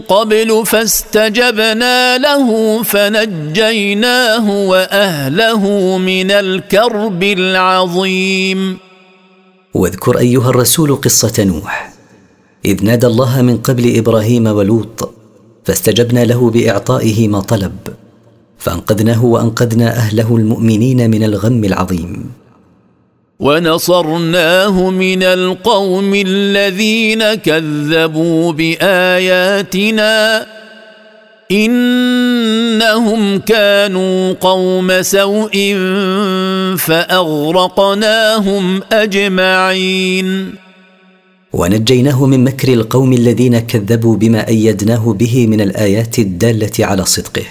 قبل 0.00 0.66
فاستجبنا 0.66 2.18
له 2.18 2.82
فنجيناه 2.82 4.50
واهله 4.50 5.98
من 5.98 6.30
الكرب 6.30 7.22
العظيم 7.22 8.78
واذكر 9.74 10.18
ايها 10.18 10.48
الرسول 10.50 10.96
قصه 10.96 11.44
نوح 11.44 11.92
اذ 12.64 12.84
نادى 12.84 13.06
الله 13.06 13.42
من 13.42 13.56
قبل 13.56 13.96
ابراهيم 13.96 14.46
ولوط 14.46 15.10
فاستجبنا 15.64 16.24
له 16.24 16.50
باعطائه 16.50 17.28
ما 17.28 17.40
طلب 17.40 17.72
فانقذناه 18.58 19.24
وانقذنا 19.24 19.88
اهله 19.96 20.36
المؤمنين 20.36 21.10
من 21.10 21.22
الغم 21.24 21.64
العظيم 21.64 22.30
ونصرناه 23.42 24.90
من 24.90 25.22
القوم 25.22 26.14
الذين 26.26 27.34
كذبوا 27.34 28.52
باياتنا 28.52 30.46
انهم 31.50 33.38
كانوا 33.38 34.32
قوم 34.32 35.02
سوء 35.02 35.52
فاغرقناهم 36.78 38.82
اجمعين 38.92 40.54
ونجيناه 41.52 42.26
من 42.26 42.44
مكر 42.44 42.68
القوم 42.72 43.12
الذين 43.12 43.58
كذبوا 43.58 44.16
بما 44.16 44.48
ايدناه 44.48 45.12
به 45.12 45.46
من 45.46 45.60
الايات 45.60 46.18
الداله 46.18 46.72
على 46.86 47.04
صدقه 47.04 47.42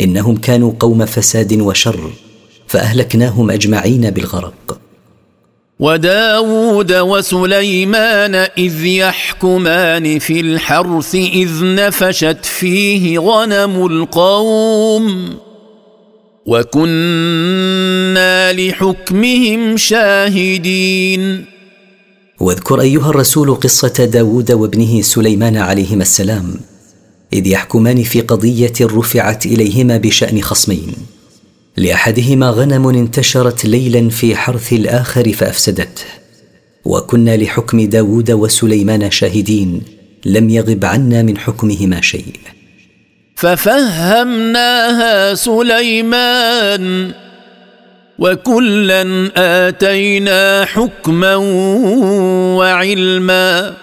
انهم 0.00 0.36
كانوا 0.36 0.72
قوم 0.80 1.04
فساد 1.04 1.52
وشر 1.52 2.00
فاهلكناهم 2.66 3.50
اجمعين 3.50 4.10
بالغرق 4.10 4.78
وداود 5.80 6.92
وسليمان 6.92 8.34
اذ 8.34 8.84
يحكمان 8.86 10.18
في 10.18 10.40
الحرث 10.40 11.14
اذ 11.14 11.50
نفشت 11.62 12.38
فيه 12.44 13.18
غنم 13.18 13.86
القوم 13.86 15.28
وكنا 16.46 18.52
لحكمهم 18.52 19.76
شاهدين 19.76 21.44
واذكر 22.40 22.80
ايها 22.80 23.10
الرسول 23.10 23.54
قصه 23.54 24.04
داود 24.12 24.52
وابنه 24.52 25.02
سليمان 25.02 25.56
عليهما 25.56 26.02
السلام 26.02 26.54
اذ 27.32 27.46
يحكمان 27.46 28.02
في 28.02 28.20
قضيه 28.20 28.72
رفعت 28.80 29.46
اليهما 29.46 29.96
بشان 29.96 30.42
خصمين 30.42 30.94
لاحدهما 31.78 32.50
غنم 32.50 32.88
انتشرت 32.88 33.66
ليلا 33.66 34.08
في 34.08 34.36
حرث 34.36 34.72
الاخر 34.72 35.32
فافسدته 35.32 36.02
وكنا 36.84 37.36
لحكم 37.36 37.88
داود 37.88 38.30
وسليمان 38.30 39.10
شاهدين 39.10 39.82
لم 40.24 40.50
يغب 40.50 40.84
عنا 40.84 41.22
من 41.22 41.38
حكمهما 41.38 42.00
شيء 42.00 42.34
ففهمناها 43.36 45.34
سليمان 45.34 47.12
وكلا 48.18 49.30
اتينا 49.68 50.64
حكما 50.64 51.34
وعلما 52.56 53.74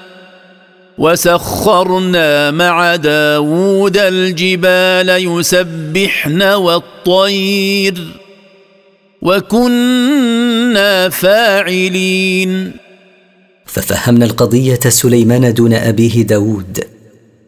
وسخرنا 0.98 2.52
مع 2.52 2.96
داود 2.96 3.98
الجبال 3.98 5.10
يسبحن 5.10 6.41
والطير 6.41 8.02
وكنا 9.22 11.10
فاعلين 11.10 12.72
ففهمنا 13.66 14.26
القضيه 14.26 14.80
سليمان 14.89 15.54
دون 15.54 15.74
ابيه 15.74 16.22
داود 16.22 16.80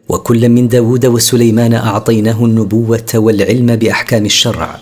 وكلا 0.08 0.48
من 0.48 0.68
داود 0.68 1.06
وسليمان 1.06 1.74
اعطيناه 1.74 2.44
النبوه 2.44 3.04
والعلم 3.14 3.66
باحكام 3.76 4.26
الشرع 4.26 4.80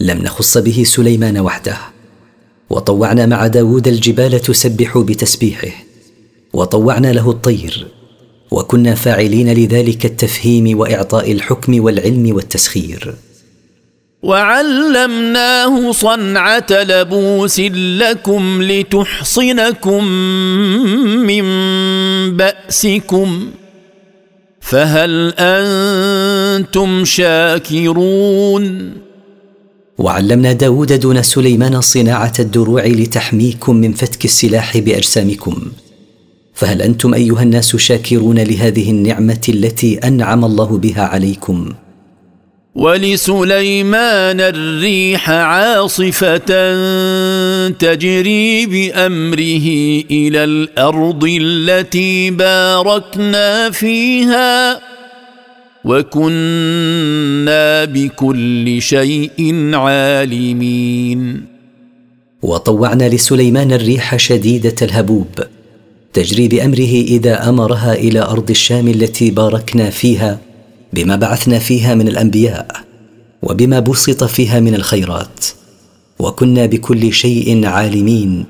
لم 0.00 0.18
نخص 0.18 0.58
به 0.58 0.82
سليمان 0.86 1.38
وحده 1.38 1.78
وطوعنا 2.70 3.26
مع 3.26 3.46
داود 3.46 3.88
الجبال 3.88 4.40
تسبح 4.40 4.98
بتسبيحه 4.98 5.72
وطوعنا 6.58 7.12
له 7.12 7.30
الطير 7.30 7.86
وكنا 8.50 8.94
فاعلين 8.94 9.52
لذلك 9.52 10.04
التفهيم 10.04 10.78
واعطاء 10.78 11.32
الحكم 11.32 11.82
والعلم 11.82 12.34
والتسخير 12.34 13.14
وعلمناه 14.22 15.92
صنعه 15.92 16.66
لبوس 16.70 17.60
لكم 18.00 18.62
لتحصنكم 18.62 20.04
من 21.30 21.44
باسكم 22.36 23.50
فهل 24.60 25.34
انتم 25.38 27.04
شاكرون 27.04 28.92
وعلمنا 29.98 30.52
داود 30.52 30.92
دون 30.92 31.22
سليمان 31.22 31.80
صناعه 31.80 32.32
الدروع 32.38 32.84
لتحميكم 32.86 33.76
من 33.76 33.92
فتك 33.92 34.24
السلاح 34.24 34.78
باجسامكم 34.78 35.54
فهل 36.58 36.82
انتم 36.82 37.14
ايها 37.14 37.42
الناس 37.42 37.76
شاكرون 37.76 38.38
لهذه 38.38 38.90
النعمه 38.90 39.40
التي 39.48 39.98
انعم 39.98 40.44
الله 40.44 40.78
بها 40.78 41.02
عليكم 41.02 41.68
ولسليمان 42.74 44.40
الريح 44.40 45.30
عاصفه 45.30 46.36
تجري 47.68 48.66
بامره 48.66 49.66
الى 50.10 50.44
الارض 50.44 51.28
التي 51.40 52.30
باركنا 52.30 53.70
فيها 53.70 54.80
وكنا 55.84 57.84
بكل 57.84 58.82
شيء 58.82 59.70
عالمين 59.74 61.44
وطوعنا 62.42 63.08
لسليمان 63.08 63.72
الريح 63.72 64.16
شديده 64.16 64.74
الهبوب 64.82 65.26
تجري 66.12 66.48
بامره 66.48 66.92
اذا 67.00 67.48
امرها 67.48 67.94
الى 67.94 68.22
ارض 68.22 68.50
الشام 68.50 68.88
التي 68.88 69.30
باركنا 69.30 69.90
فيها 69.90 70.38
بما 70.92 71.16
بعثنا 71.16 71.58
فيها 71.58 71.94
من 71.94 72.08
الانبياء 72.08 72.66
وبما 73.42 73.80
بسط 73.80 74.24
فيها 74.24 74.60
من 74.60 74.74
الخيرات 74.74 75.44
وكنا 76.18 76.66
بكل 76.66 77.12
شيء 77.12 77.66
عالمين 77.66 78.44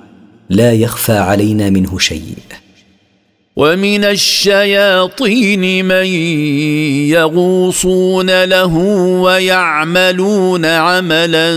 لا 0.50 0.72
يخفى 0.72 1.12
علينا 1.12 1.70
منه 1.70 1.98
شيء 1.98 2.34
ومن 3.56 4.04
الشياطين 4.04 5.84
من 5.84 6.06
يغوصون 7.12 8.44
له 8.44 8.74
ويعملون 9.22 10.64
عملا 10.64 11.50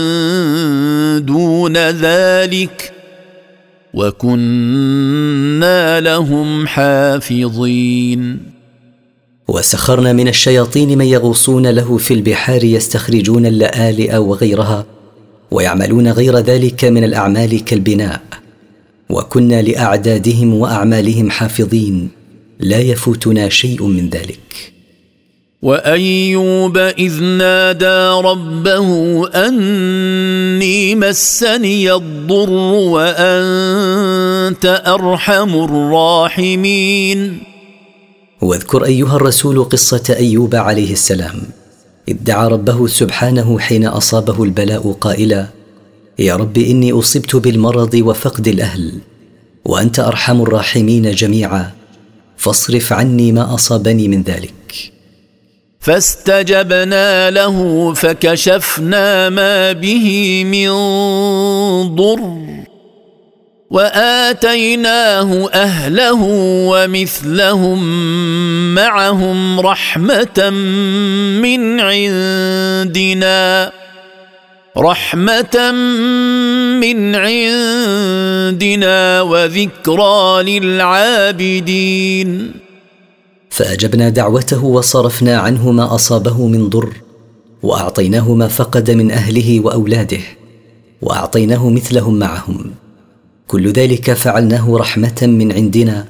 دون 1.18 1.76
ذلك 1.76 2.91
وكنا 3.94 6.00
لهم 6.00 6.66
حافظين 6.66 8.38
وسخرنا 9.48 10.12
من 10.12 10.28
الشياطين 10.28 10.98
من 10.98 11.04
يغوصون 11.04 11.66
له 11.66 11.96
في 11.96 12.14
البحار 12.14 12.64
يستخرجون 12.64 13.46
اللآلئ 13.46 14.16
وغيرها 14.16 14.86
ويعملون 15.50 16.08
غير 16.08 16.38
ذلك 16.38 16.84
من 16.84 17.04
الاعمال 17.04 17.64
كالبناء 17.64 18.20
وكنا 19.10 19.62
لاعدادهم 19.62 20.54
واعمالهم 20.54 21.30
حافظين 21.30 22.08
لا 22.60 22.78
يفوتنا 22.78 23.48
شيء 23.48 23.86
من 23.86 24.08
ذلك 24.10 24.71
وايوب 25.62 26.76
اذ 26.78 27.22
نادى 27.22 28.08
ربه 28.24 28.88
اني 29.28 30.94
مسني 30.94 31.92
الضر 31.92 32.50
وانت 32.90 34.82
ارحم 34.86 35.64
الراحمين 35.64 37.38
واذكر 38.40 38.84
ايها 38.84 39.16
الرسول 39.16 39.64
قصه 39.64 40.14
ايوب 40.18 40.54
عليه 40.54 40.92
السلام 40.92 41.40
اذ 42.08 42.16
دعا 42.22 42.48
ربه 42.48 42.86
سبحانه 42.86 43.58
حين 43.58 43.86
اصابه 43.86 44.42
البلاء 44.44 44.92
قائلا 44.92 45.46
يا 46.18 46.36
رب 46.36 46.58
اني 46.58 46.92
اصبت 46.92 47.36
بالمرض 47.36 47.94
وفقد 47.94 48.48
الاهل 48.48 48.92
وانت 49.64 50.00
ارحم 50.00 50.42
الراحمين 50.42 51.10
جميعا 51.10 51.70
فاصرف 52.36 52.92
عني 52.92 53.32
ما 53.32 53.54
اصابني 53.54 54.08
من 54.08 54.22
ذلك 54.22 54.91
فاستجبنا 55.82 57.30
له 57.30 57.92
فكشفنا 57.94 59.28
ما 59.28 59.72
به 59.72 60.44
من 60.44 60.70
ضر 61.96 62.36
واتيناه 63.70 65.50
اهله 65.54 66.18
ومثلهم 66.70 67.84
معهم 68.74 69.60
رحمه 69.60 70.50
من 71.42 71.80
عندنا 71.80 73.72
رحمه 74.78 75.70
من 76.80 77.14
عندنا 77.14 79.20
وذكرى 79.22 80.42
للعابدين 80.42 82.61
فاجبنا 83.52 84.08
دعوته 84.08 84.64
وصرفنا 84.64 85.36
عنه 85.38 85.70
ما 85.72 85.94
اصابه 85.94 86.46
من 86.46 86.68
ضر 86.68 86.92
واعطيناه 87.62 88.34
ما 88.34 88.48
فقد 88.48 88.90
من 88.90 89.10
اهله 89.10 89.60
واولاده 89.60 90.18
واعطيناه 91.02 91.70
مثلهم 91.70 92.18
معهم 92.18 92.70
كل 93.48 93.72
ذلك 93.72 94.12
فعلناه 94.12 94.76
رحمه 94.76 95.18
من 95.22 95.52
عندنا 95.52 96.06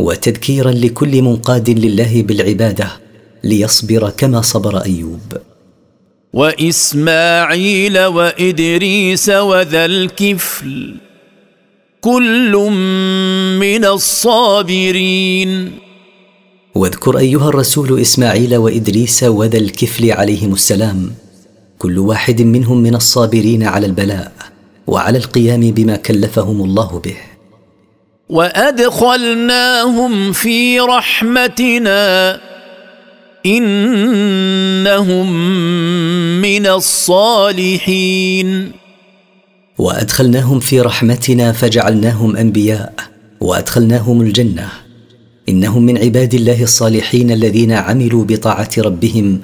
وتذكيرا 0.00 0.70
لكل 0.70 1.22
منقاد 1.22 1.70
لله 1.70 2.22
بالعباده 2.22 2.92
ليصبر 3.44 4.10
كما 4.10 4.40
صبر 4.40 4.78
ايوب 4.84 5.20
واسماعيل 6.32 7.98
وادريس 8.04 9.28
وذا 9.28 9.84
الكفل 9.84 10.96
كل 12.00 12.52
من 13.60 13.84
الصابرين 13.84 15.72
واذكر 16.76 17.18
ايها 17.18 17.48
الرسول 17.48 18.00
اسماعيل 18.00 18.56
وادريس 18.56 19.22
وذا 19.22 19.58
الكفل 19.58 20.10
عليهم 20.12 20.52
السلام 20.52 21.10
كل 21.78 21.98
واحد 21.98 22.42
منهم 22.42 22.82
من 22.82 22.94
الصابرين 22.94 23.62
على 23.62 23.86
البلاء 23.86 24.32
وعلى 24.86 25.18
القيام 25.18 25.60
بما 25.70 25.96
كلفهم 25.96 26.64
الله 26.64 27.00
به 27.04 27.14
وادخلناهم 28.28 30.32
في 30.32 30.80
رحمتنا 30.80 32.40
انهم 33.46 35.32
من 36.40 36.66
الصالحين 36.66 38.72
وادخلناهم 39.78 40.60
في 40.60 40.80
رحمتنا 40.80 41.52
فجعلناهم 41.52 42.36
انبياء 42.36 42.92
وادخلناهم 43.40 44.20
الجنه 44.20 44.68
انهم 45.48 45.82
من 45.82 45.98
عباد 45.98 46.34
الله 46.34 46.62
الصالحين 46.62 47.30
الذين 47.30 47.72
عملوا 47.72 48.24
بطاعه 48.24 48.70
ربهم 48.78 49.40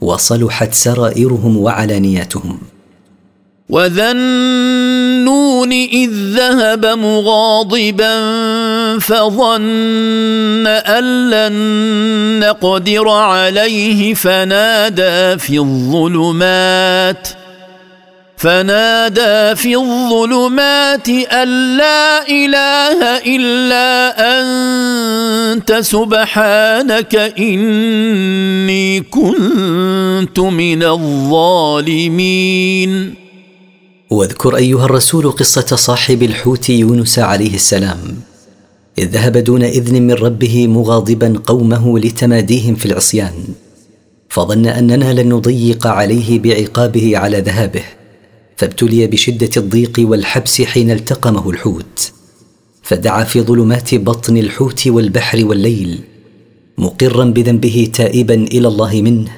وصلحت 0.00 0.74
سرائرهم 0.74 1.56
وعلانياتهم 1.56 2.58
وذا 3.68 4.10
النون 4.10 5.72
اذ 5.72 6.10
ذهب 6.36 6.86
مغاضبا 6.86 8.14
فظن 8.98 10.66
ان 10.66 11.30
لن 11.30 11.52
نقدر 12.40 13.08
عليه 13.08 14.14
فنادى 14.14 15.38
في 15.38 15.58
الظلمات 15.58 17.28
فنادى 18.42 19.56
في 19.56 19.76
الظلمات 19.76 21.08
ان 21.08 21.76
لا 21.76 22.26
اله 22.28 23.18
الا 23.26 24.14
انت 25.52 25.72
سبحانك 25.72 27.14
اني 27.38 29.00
كنت 29.00 30.38
من 30.40 30.82
الظالمين 30.82 33.14
واذكر 34.10 34.56
ايها 34.56 34.84
الرسول 34.84 35.30
قصه 35.30 35.76
صاحب 35.76 36.22
الحوت 36.22 36.70
يونس 36.70 37.18
عليه 37.18 37.54
السلام 37.54 38.16
اذ 38.98 39.04
ذهب 39.08 39.36
دون 39.36 39.62
اذن 39.62 40.02
من 40.02 40.12
ربه 40.14 40.66
مغاضبا 40.66 41.40
قومه 41.46 41.98
لتماديهم 41.98 42.74
في 42.74 42.86
العصيان 42.86 43.32
فظن 44.28 44.66
اننا 44.66 45.20
لن 45.22 45.28
نضيق 45.34 45.86
عليه 45.86 46.38
بعقابه 46.38 47.18
على 47.18 47.40
ذهابه 47.40 47.82
فابتلي 48.62 49.06
بشده 49.06 49.50
الضيق 49.56 49.92
والحبس 50.04 50.62
حين 50.62 50.90
التقمه 50.90 51.50
الحوت 51.50 52.12
فدعا 52.82 53.24
في 53.24 53.40
ظلمات 53.40 53.94
بطن 53.94 54.36
الحوت 54.36 54.86
والبحر 54.86 55.46
والليل 55.46 56.00
مقرا 56.78 57.24
بذنبه 57.24 57.90
تائبا 57.94 58.34
الى 58.34 58.68
الله 58.68 59.02
منه 59.02 59.30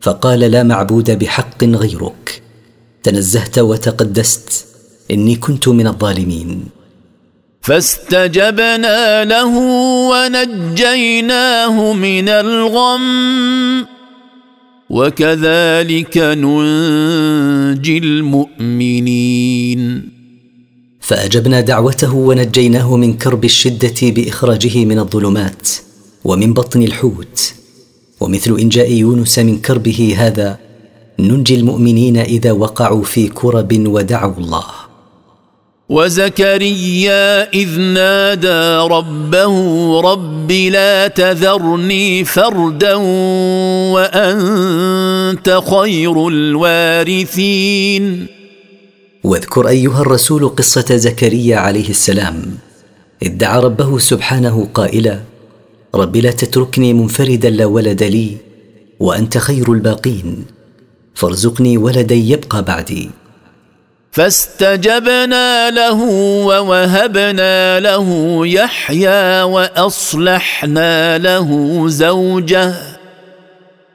فقال 0.00 0.40
لا 0.40 0.62
معبود 0.62 1.10
بحق 1.10 1.64
غيرك 1.64 2.42
تنزهت 3.02 3.58
وتقدست 3.58 4.64
اني 5.10 5.36
كنت 5.36 5.68
من 5.68 5.86
الظالمين 5.86 6.64
فاستجبنا 7.62 9.24
له 9.24 9.46
ونجيناه 10.10 11.92
من 11.92 12.28
الغم 12.28 13.93
وكذلك 14.90 16.18
ننجي 16.18 17.98
المؤمنين 17.98 20.08
فاجبنا 21.00 21.60
دعوته 21.60 22.14
ونجيناه 22.14 22.96
من 22.96 23.16
كرب 23.18 23.44
الشده 23.44 23.94
باخراجه 24.10 24.84
من 24.84 24.98
الظلمات 24.98 25.68
ومن 26.24 26.52
بطن 26.54 26.82
الحوت 26.82 27.52
ومثل 28.20 28.56
انجاء 28.60 28.92
يونس 28.92 29.38
من 29.38 29.58
كربه 29.60 30.14
هذا 30.18 30.58
ننجي 31.20 31.54
المؤمنين 31.54 32.16
اذا 32.16 32.52
وقعوا 32.52 33.02
في 33.04 33.28
كرب 33.28 33.86
ودعوا 33.88 34.34
الله 34.38 34.64
وزكريا 35.88 37.48
اذ 37.54 37.80
نادى 37.80 38.92
ربه 38.94 39.56
رب 40.00 40.52
لا 40.52 41.08
تذرني 41.08 42.24
فردا 42.24 42.94
وانت 43.94 45.60
خير 45.70 46.28
الوارثين 46.28 48.26
واذكر 49.24 49.68
ايها 49.68 50.00
الرسول 50.00 50.48
قصه 50.48 50.96
زكريا 50.96 51.56
عليه 51.56 51.88
السلام 51.88 52.44
اذ 53.22 53.28
دعا 53.36 53.60
ربه 53.60 53.98
سبحانه 53.98 54.68
قائلا 54.74 55.20
رب 55.94 56.16
لا 56.16 56.30
تتركني 56.30 56.94
منفردا 56.94 57.50
لا 57.50 57.66
ولد 57.66 58.02
لي 58.02 58.36
وانت 59.00 59.38
خير 59.38 59.72
الباقين 59.72 60.44
فارزقني 61.14 61.78
ولدا 61.78 62.14
يبقى 62.14 62.62
بعدي 62.64 63.10
فاستجبنا 64.16 65.70
له 65.70 66.00
ووهبنا 66.46 67.80
له 67.80 68.36
يحيى 68.46 69.42
واصلحنا 69.42 71.18
له 71.18 71.84
زوجه 71.88 72.74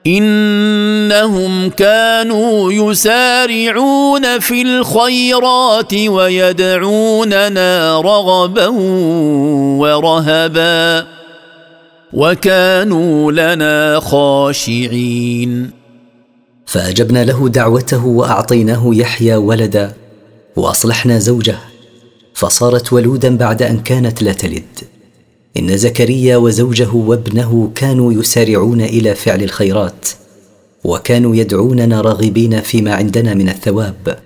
انهم 0.07 1.69
كانوا 1.69 2.71
يسارعون 2.73 4.39
في 4.39 4.61
الخيرات 4.61 5.93
ويدعوننا 5.93 8.01
رغبا 8.01 8.67
ورهبا 9.85 11.05
وكانوا 12.13 13.31
لنا 13.31 13.99
خاشعين 13.99 15.71
فاجبنا 16.65 17.23
له 17.23 17.49
دعوته 17.49 18.05
واعطيناه 18.05 18.83
يحيى 18.93 19.35
ولدا 19.35 19.93
واصلحنا 20.59 21.19
زوجه 21.19 21.57
فصارت 22.33 22.93
ولودا 22.93 23.37
بعد 23.37 23.61
ان 23.61 23.79
كانت 23.79 24.21
لا 24.23 24.33
تلد 24.33 24.65
ان 25.59 25.77
زكريا 25.77 26.37
وزوجه 26.37 26.89
وابنه 26.93 27.71
كانوا 27.75 28.13
يسارعون 28.13 28.81
الى 28.81 29.15
فعل 29.15 29.43
الخيرات 29.43 30.09
وكانوا 30.83 31.35
يدعوننا 31.35 32.01
راغبين 32.01 32.61
فيما 32.61 32.93
عندنا 32.93 33.33
من 33.33 33.49
الثواب 33.49 34.19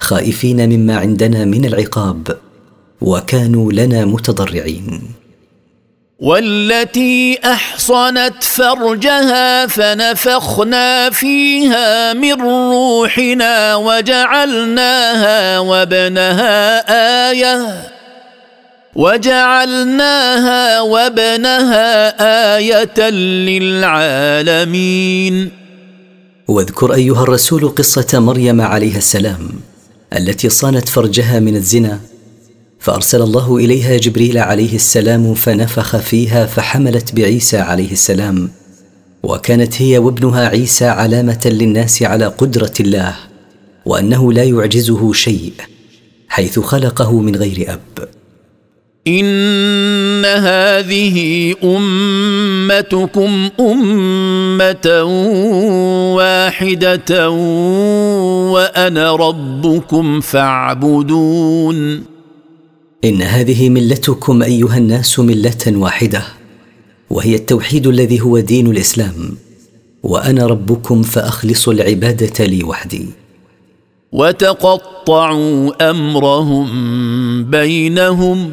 خائفين 0.00 0.68
مما 0.70 0.96
عندنا 0.96 1.44
من 1.44 1.64
العقاب 1.64 2.36
وكانوا 3.00 3.72
لنا 3.72 4.04
متضرعين 4.04 5.00
والتي 6.18 7.38
احصنت 7.44 8.42
فرجها 8.44 9.66
فنفخنا 9.66 11.10
فيها 11.10 12.12
من 12.12 12.32
روحنا 12.42 13.74
وجعلناها 13.76 15.58
وابنها 15.58 17.30
ايه 17.30 17.84
وجعلناها 18.94 20.80
وابنها 20.80 22.56
ايه 22.56 23.00
للعالمين 23.50 25.50
واذكر 26.48 26.94
ايها 26.94 27.22
الرسول 27.22 27.68
قصه 27.68 28.08
مريم 28.20 28.60
عليها 28.60 28.98
السلام 28.98 29.48
التي 30.16 30.48
صانت 30.48 30.88
فرجها 30.88 31.40
من 31.40 31.56
الزنا 31.56 31.98
فارسل 32.84 33.22
الله 33.22 33.56
اليها 33.56 33.96
جبريل 33.96 34.38
عليه 34.38 34.74
السلام 34.74 35.34
فنفخ 35.34 35.96
فيها 35.96 36.46
فحملت 36.46 37.14
بعيسى 37.16 37.58
عليه 37.58 37.92
السلام 37.92 38.50
وكانت 39.22 39.82
هي 39.82 39.98
وابنها 39.98 40.48
عيسى 40.48 40.84
علامه 40.86 41.40
للناس 41.44 42.02
على 42.02 42.26
قدره 42.26 42.72
الله 42.80 43.14
وانه 43.86 44.32
لا 44.32 44.44
يعجزه 44.44 45.12
شيء 45.12 45.52
حيث 46.28 46.58
خلقه 46.58 47.20
من 47.20 47.36
غير 47.36 47.72
اب 47.98 48.08
ان 49.08 50.24
هذه 50.24 51.54
امتكم 51.64 53.48
امه 53.60 55.02
واحده 56.16 57.30
وانا 58.52 59.16
ربكم 59.16 60.20
فاعبدون 60.20 62.13
ان 63.04 63.22
هذه 63.22 63.68
ملتكم 63.68 64.42
ايها 64.42 64.76
الناس 64.78 65.18
مله 65.20 65.54
واحده 65.66 66.24
وهي 67.10 67.34
التوحيد 67.34 67.86
الذي 67.86 68.20
هو 68.20 68.38
دين 68.40 68.70
الاسلام 68.70 69.36
وانا 70.02 70.46
ربكم 70.46 71.02
فاخلصوا 71.02 71.72
العباده 71.72 72.44
لي 72.44 72.64
وحدي 72.64 73.06
وتقطعوا 74.12 75.90
امرهم 75.90 76.66
بينهم 77.50 78.50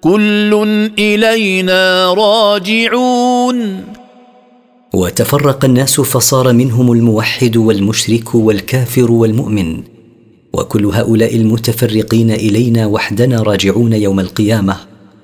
كل 0.00 0.90
الينا 0.98 2.12
راجعون 2.14 3.84
وتفرق 4.94 5.64
الناس 5.64 6.00
فصار 6.00 6.52
منهم 6.52 6.92
الموحد 6.92 7.56
والمشرك 7.56 8.34
والكافر 8.34 9.12
والمؤمن 9.12 9.95
وكل 10.56 10.84
هؤلاء 10.86 11.36
المتفرقين 11.36 12.30
الينا 12.30 12.86
وحدنا 12.86 13.42
راجعون 13.42 13.92
يوم 13.92 14.20
القيامه 14.20 14.76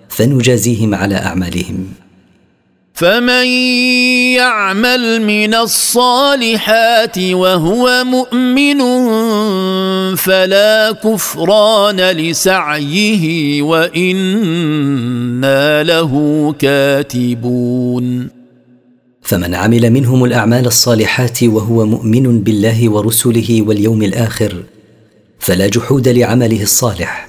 فنجازيهم 0.08 0.94
على 0.94 1.14
اعمالهم 1.16 1.86
فمن 2.94 3.46
يعمل 4.36 5.22
من 5.26 5.54
الصالحات 5.54 7.18
وهو 7.18 8.04
مؤمن 8.04 8.76
فلا 10.16 10.92
كفران 11.04 12.00
لسعيه 12.00 13.62
وانا 13.62 15.82
له 15.82 16.54
كاتبون 16.58 18.28
فمن 19.22 19.54
عمل 19.54 19.90
منهم 19.90 20.24
الاعمال 20.24 20.66
الصالحات 20.66 21.42
وهو 21.44 21.86
مؤمن 21.86 22.42
بالله 22.42 22.88
ورسله 22.90 23.62
واليوم 23.66 24.02
الاخر 24.02 24.54
فلا 25.44 25.66
جحود 25.66 26.08
لعمله 26.08 26.62
الصالح 26.62 27.28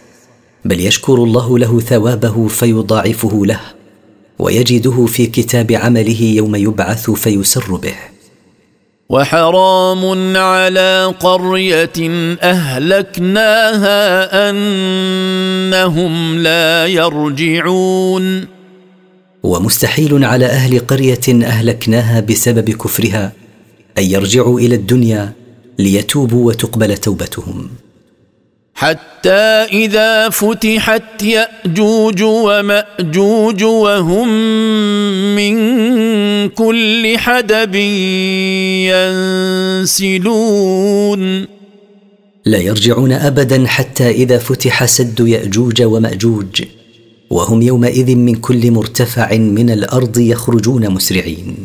بل 0.65 0.79
يشكر 0.85 1.13
الله 1.15 1.59
له 1.59 1.79
ثوابه 1.79 2.47
فيضاعفه 2.47 3.45
له 3.45 3.59
ويجده 4.39 5.05
في 5.05 5.25
كتاب 5.25 5.71
عمله 5.71 6.21
يوم 6.21 6.55
يبعث 6.55 7.09
فيسر 7.11 7.75
به 7.75 7.93
وحرام 9.09 10.37
على 10.37 11.13
قريه 11.19 12.11
اهلكناها 12.41 13.95
انهم 14.49 16.37
لا 16.39 16.85
يرجعون 16.85 18.45
ومستحيل 19.43 20.25
على 20.25 20.45
اهل 20.45 20.79
قريه 20.79 21.19
اهلكناها 21.29 22.19
بسبب 22.19 22.69
كفرها 22.69 23.31
ان 23.97 24.03
يرجعوا 24.03 24.59
الى 24.59 24.75
الدنيا 24.75 25.31
ليتوبوا 25.79 26.47
وتقبل 26.47 26.97
توبتهم 26.97 27.67
حتى 28.75 29.29
اذا 29.73 30.29
فتحت 30.29 31.23
ياجوج 31.23 32.23
وماجوج 32.23 33.63
وهم 33.63 34.27
من 35.35 35.55
كل 36.49 37.13
حدب 37.17 37.75
ينسلون 39.85 41.47
لا 42.45 42.57
يرجعون 42.57 43.11
ابدا 43.11 43.67
حتى 43.67 44.09
اذا 44.11 44.37
فتح 44.37 44.85
سد 44.85 45.19
ياجوج 45.27 45.81
وماجوج 45.83 46.61
وهم 47.29 47.61
يومئذ 47.61 48.15
من 48.15 48.35
كل 48.35 48.71
مرتفع 48.71 49.37
من 49.37 49.69
الارض 49.69 50.17
يخرجون 50.17 50.89
مسرعين 50.89 51.55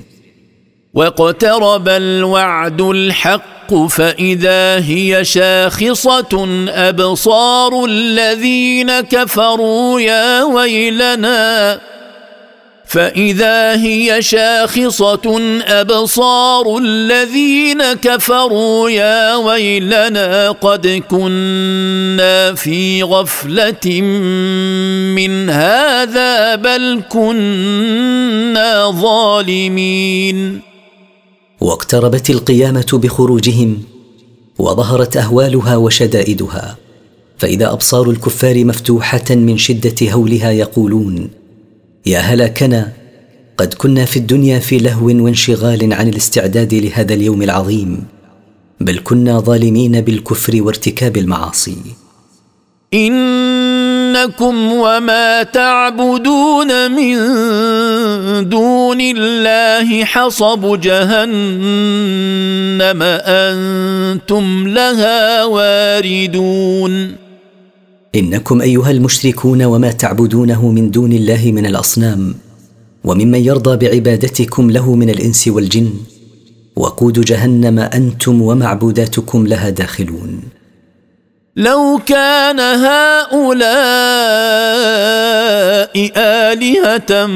واقترب 0.94 1.88
الوعد 1.88 2.80
الحق 2.80 3.57
الحق 3.72 3.86
فاذا 3.88 4.78
هي 4.78 5.18
شاخصه 5.24 6.66
ابصار 6.68 7.84
الذين 7.84 9.00
كفروا 9.00 10.00
يا 10.00 10.42
ويلنا 10.44 11.80
فاذا 12.88 13.80
هي 13.84 14.16
شاخصه 14.22 15.40
ابصار 15.66 16.78
الذين 16.82 17.82
كفروا 17.92 18.90
يا 18.90 19.34
ويلنا 19.36 20.50
قد 20.50 21.02
كنا 21.10 22.54
في 22.54 23.02
غفله 23.02 24.00
من 25.16 25.50
هذا 25.50 26.54
بل 26.54 27.00
كنا 27.08 28.90
ظالمين 28.90 30.67
واقتربت 31.61 32.30
القيامه 32.30 33.00
بخروجهم 33.02 33.82
وظهرت 34.59 35.16
اهوالها 35.16 35.76
وشدائدها 35.76 36.76
فاذا 37.38 37.72
ابصار 37.72 38.11
الكفار 38.11 38.64
مفتوحه 38.64 39.24
من 39.30 39.56
شده 39.56 40.12
هولها 40.12 40.50
يقولون 40.52 41.30
يا 42.06 42.18
هلاكنا 42.18 42.92
قد 43.56 43.74
كنا 43.74 44.04
في 44.04 44.16
الدنيا 44.16 44.59
في 44.59 44.78
لهو 44.78 45.06
وانشغال 45.06 45.92
عن 45.92 46.09
الاستعداد 46.09 46.74
لهذا 46.74 47.14
اليوم 47.14 47.42
العظيم 47.42 48.04
بل 48.80 48.98
كنا 49.04 49.40
ظالمين 49.40 50.00
بالكفر 50.00 50.62
وارتكاب 50.62 51.16
المعاصي 51.16 51.76
إن 52.94 53.12
دينكم 54.26 54.72
وما 54.72 55.42
تعبدون 55.42 56.90
من 56.90 57.14
دون 58.48 58.98
الله 59.00 60.04
حصب 60.04 60.80
جهنم 60.80 63.02
انتم 63.26 64.68
لها 64.68 65.44
واردون 65.44 67.12
انكم 68.14 68.60
ايها 68.60 68.90
المشركون 68.90 69.62
وما 69.62 69.92
تعبدونه 69.92 70.68
من 70.72 70.90
دون 70.90 71.12
الله 71.12 71.52
من 71.54 71.66
الاصنام 71.66 72.34
وممن 73.04 73.34
يرضى 73.44 73.76
بعبادتكم 73.88 74.70
له 74.70 74.94
من 74.94 75.10
الانس 75.10 75.48
والجن 75.48 75.90
وقود 76.76 77.20
جهنم 77.20 77.78
انتم 77.78 78.42
ومعبوداتكم 78.42 79.46
لها 79.46 79.70
داخلون 79.70 80.40
لو 81.59 82.00
كان 82.06 82.61
هؤلاء 82.61 83.42
الهه 86.56 87.26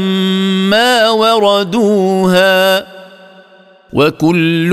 ما 0.70 1.10
وردوها 1.10 2.86
وكل 3.92 4.70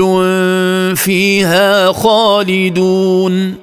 فيها 0.96 1.92
خالدون 1.92 3.54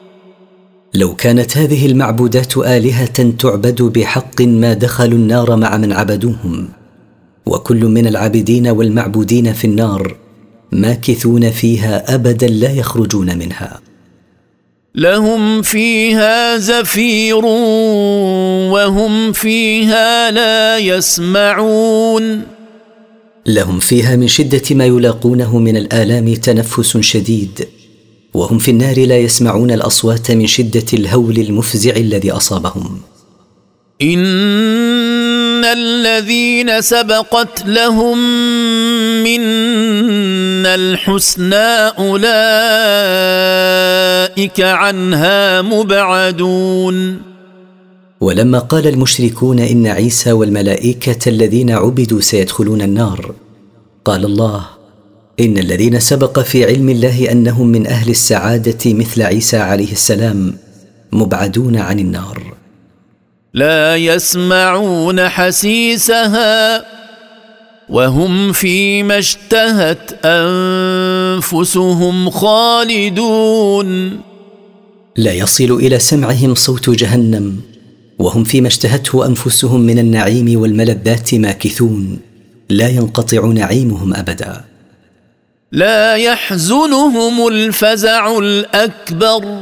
لو 0.93 1.15
كانت 1.15 1.57
هذه 1.57 1.85
المعبودات 1.85 2.57
الهه 2.57 3.05
تعبد 3.39 3.81
بحق 3.81 4.41
ما 4.41 4.73
دخلوا 4.73 5.17
النار 5.17 5.55
مع 5.55 5.77
من 5.77 5.91
عبدوهم 5.93 6.69
وكل 7.45 7.85
من 7.85 8.07
العابدين 8.07 8.67
والمعبودين 8.67 9.53
في 9.53 9.65
النار 9.67 10.15
ماكثون 10.71 11.51
فيها 11.51 12.15
ابدا 12.15 12.47
لا 12.47 12.71
يخرجون 12.71 13.38
منها 13.38 13.79
لهم 14.97 15.61
فيها 15.61 16.57
زفير 16.57 17.45
وهم 18.65 19.31
فيها 19.31 20.31
لا 20.31 20.77
يسمعون 20.77 22.41
لهم 23.45 23.79
فيها 23.79 24.15
من 24.15 24.27
شده 24.27 24.61
ما 24.71 24.85
يلاقونه 24.85 25.59
من 25.59 25.77
الالام 25.77 26.33
تنفس 26.33 26.97
شديد 26.97 27.67
وهم 28.33 28.57
في 28.57 28.71
النار 28.71 29.05
لا 29.05 29.17
يسمعون 29.17 29.71
الاصوات 29.71 30.31
من 30.31 30.47
شده 30.47 30.85
الهول 30.93 31.37
المفزع 31.37 31.95
الذي 31.95 32.31
اصابهم 32.31 32.99
ان 35.66 35.80
الذين 35.80 36.82
سبقت 36.82 37.66
لهم 37.66 38.18
منا 39.24 40.76
الحسنى 40.76 41.68
اولئك 41.99 44.62
عنها 44.62 45.62
مبعدون 45.62 47.22
ولما 48.22 48.60
قال 48.60 48.88
المشركون 48.88 49.60
ان 49.60 49.88
عيسى 49.88 50.32
والملائكه 50.32 51.30
الذين 51.30 51.72
عبدوا 51.72 52.22
سيدخلون 52.22 52.82
النار 52.82 53.34
قال 54.05 54.26
الله 54.26 54.66
ان 55.39 55.58
الذين 55.58 55.99
سبق 55.99 56.39
في 56.39 56.66
علم 56.66 56.89
الله 56.89 57.32
انهم 57.32 57.68
من 57.68 57.88
اهل 57.88 58.10
السعاده 58.10 58.78
مثل 58.86 59.22
عيسى 59.22 59.58
عليه 59.58 59.91
السلام 59.91 60.53
مبعدون 61.12 61.78
عن 61.78 61.99
النار 61.99 62.57
لا 63.53 63.95
يسمعون 63.95 65.29
حسيسها 65.29 66.85
وهم 67.89 68.51
فيما 68.51 69.17
اشتهت 69.17 70.25
انفسهم 70.25 72.29
خالدون 72.29 74.19
لا 75.15 75.33
يصل 75.33 75.63
الى 75.71 75.99
سمعهم 75.99 76.55
صوت 76.55 76.89
جهنم 76.89 77.61
وهم 78.19 78.43
فيما 78.43 78.67
اشتهته 78.67 79.25
انفسهم 79.25 79.79
من 79.81 79.99
النعيم 79.99 80.59
والملذات 80.61 81.35
ماكثون 81.35 82.19
لا 82.69 82.87
ينقطع 82.89 83.45
نعيمهم 83.45 84.15
ابدا 84.15 84.61
لا 85.71 86.15
يحزنهم 86.15 87.47
الفزع 87.47 88.37
الاكبر 88.37 89.59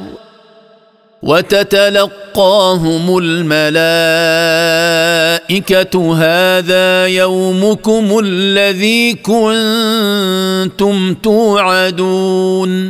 وتتلقاهم 1.26 3.18
الملائكه 3.22 5.96
هذا 6.16 7.08
يومكم 7.08 8.20
الذي 8.24 9.14
كنتم 9.14 11.14
توعدون 11.14 12.86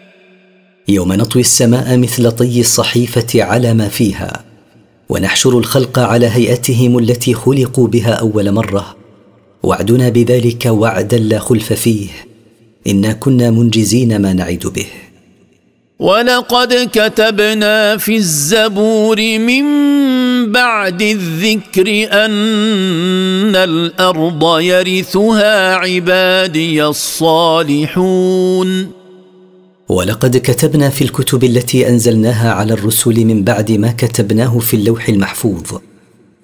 يوم 0.89 1.13
نطوي 1.13 1.43
السماء 1.43 1.97
مثل 1.99 2.33
طي 2.33 2.61
الصحيفه 2.61 3.43
على 3.43 3.75
ما 3.75 3.89
فيها 3.89 4.46
ونحشر 5.09 5.59
الخلق 5.59 5.99
على 5.99 6.27
هيئتهم 6.27 6.99
التي 6.99 7.35
خلقوا 7.35 7.89
بها 7.89 8.11
اول 8.13 8.53
مره 8.53 8.97
وعدنا 9.63 10.09
بذلك 10.09 10.67
وعدا 10.67 11.19
لا 11.19 11.39
خلف 11.39 11.73
فيه 11.73 12.09
انا 12.87 13.13
كنا 13.13 13.51
منجزين 13.51 14.23
ما 14.23 14.33
نعد 14.33 14.67
به 14.75 14.87
ولقد 15.99 16.75
كتبنا 16.93 17.97
في 17.97 18.17
الزبور 18.17 19.39
من 19.39 19.65
بعد 20.53 21.03
الذكر 21.03 22.09
ان 22.25 23.57
الارض 23.57 24.61
يرثها 24.61 25.75
عبادي 25.75 26.85
الصالحون 26.87 28.96
ولقد 29.89 30.37
كتبنا 30.37 30.89
في 30.89 31.05
الكتب 31.05 31.45
التي 31.45 31.89
انزلناها 31.89 32.53
على 32.53 32.73
الرسل 32.73 33.25
من 33.25 33.45
بعد 33.45 33.73
ما 33.73 33.93
كتبناه 33.93 34.59
في 34.59 34.75
اللوح 34.77 35.09
المحفوظ 35.09 35.75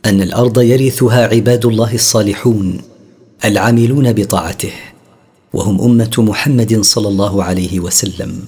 ان 0.07 0.23
الارض 0.23 0.61
يرثها 0.61 1.27
عباد 1.27 1.67
الله 1.67 1.95
الصالحون 1.95 2.79
العاملون 3.45 4.13
بطاعته 4.13 4.71
وهم 5.53 5.81
امه 5.81 6.11
محمد 6.19 6.81
صلى 6.81 7.09
الله 7.09 7.45
عليه 7.45 7.81
وسلم 7.81 8.39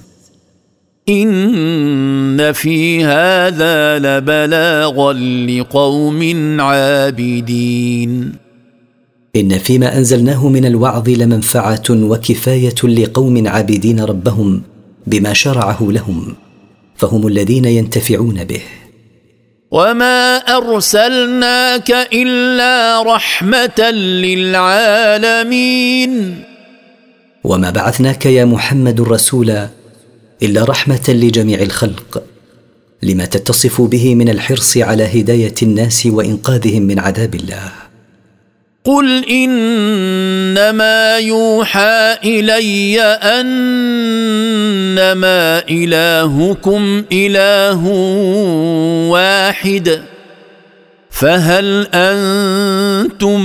ان 1.09 2.51
في 2.51 3.03
هذا 3.05 3.99
لبلاغا 3.99 5.13
لقوم 5.49 6.61
عابدين 6.61 8.31
ان 9.35 9.57
فيما 9.57 9.97
انزلناه 9.97 10.47
من 10.49 10.65
الوعظ 10.65 11.09
لمنفعه 11.09 11.81
وكفايه 11.89 12.75
لقوم 12.83 13.47
عابدين 13.47 13.99
ربهم 13.99 14.61
بما 15.07 15.33
شرعه 15.33 15.77
لهم 15.81 16.35
فهم 16.97 17.27
الذين 17.27 17.65
ينتفعون 17.65 18.43
به 18.43 18.61
وما 19.71 20.35
ارسلناك 20.37 21.91
الا 22.13 23.03
رحمه 23.15 23.79
للعالمين 24.25 26.43
وما 27.43 27.69
بعثناك 27.69 28.25
يا 28.25 28.45
محمد 28.45 29.01
رسولا 29.01 29.69
الا 30.43 30.63
رحمه 30.65 31.01
لجميع 31.09 31.61
الخلق 31.61 32.23
لما 33.03 33.25
تتصف 33.25 33.81
به 33.81 34.15
من 34.15 34.29
الحرص 34.29 34.77
على 34.77 35.21
هدايه 35.21 35.55
الناس 35.63 36.05
وانقاذهم 36.05 36.81
من 36.83 36.99
عذاب 36.99 37.35
الله 37.35 37.71
قل 38.85 39.25
انما 39.29 41.17
يوحى 41.17 41.97
الي 42.23 43.01
انما 43.01 45.39
الهكم 45.69 47.03
اله 47.11 47.79
واحد 49.11 50.01
فهل 51.09 51.87
انتم 51.93 53.39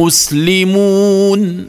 مسلمون 0.00 1.66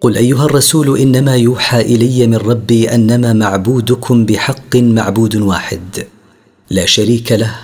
قل 0.00 0.16
ايها 0.16 0.44
الرسول 0.44 0.98
انما 0.98 1.36
يوحى 1.36 1.80
الي 1.80 2.26
من 2.26 2.36
ربي 2.36 2.90
انما 2.94 3.32
معبودكم 3.32 4.24
بحق 4.26 4.76
معبود 4.76 5.36
واحد 5.36 6.06
لا 6.70 6.86
شريك 6.86 7.32
له 7.32 7.54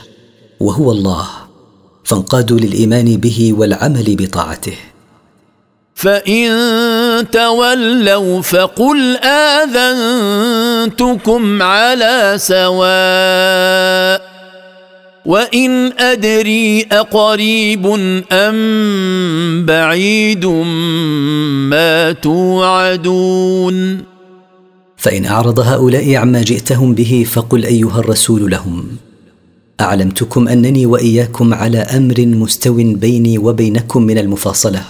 وهو 0.61 0.93
الله 0.93 1.26
فانقادوا 2.05 2.59
للايمان 2.59 3.16
به 3.16 3.53
والعمل 3.59 4.16
بطاعته 4.18 4.72
فان 5.94 7.30
تولوا 7.30 8.42
فقل 8.42 9.16
اذنتكم 9.16 11.62
على 11.62 12.34
سواء 12.36 14.30
وان 15.26 15.92
ادري 15.98 16.86
اقريب 16.92 17.86
ام 18.32 19.66
بعيد 19.66 20.46
ما 21.70 22.12
توعدون 22.12 23.98
فان 24.96 25.24
اعرض 25.24 25.61
هؤلاء 25.61 26.14
عما 26.14 26.42
جئتهم 26.42 26.94
به 26.94 27.26
فقل 27.32 27.64
ايها 27.64 27.98
الرسول 27.98 28.51
لهم 28.51 28.88
اعلمتكم 29.81 30.49
انني 30.49 30.87
واياكم 30.87 31.55
على 31.55 31.78
امر 31.78 32.16
مستو 32.26 32.74
بيني 32.95 33.39
وبينكم 33.39 34.03
من 34.03 34.18
المفاصله 34.18 34.83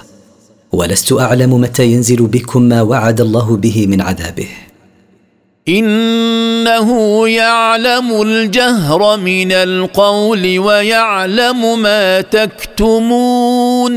ولست 0.73 1.13
اعلم 1.13 1.55
متى 1.61 1.87
ينزل 1.93 2.27
بكم 2.27 2.63
ما 2.63 2.83
وعد 2.83 3.21
الله 3.21 3.57
به 3.57 3.87
من 3.87 4.01
عذابه 4.01 4.49
انه 5.69 7.29
يعلم 7.29 8.23
الجهر 8.23 9.17
من 9.17 9.53
القول 9.53 10.59
ويعلم 10.59 11.83
ما 11.83 12.21
تكتمون 12.21 13.93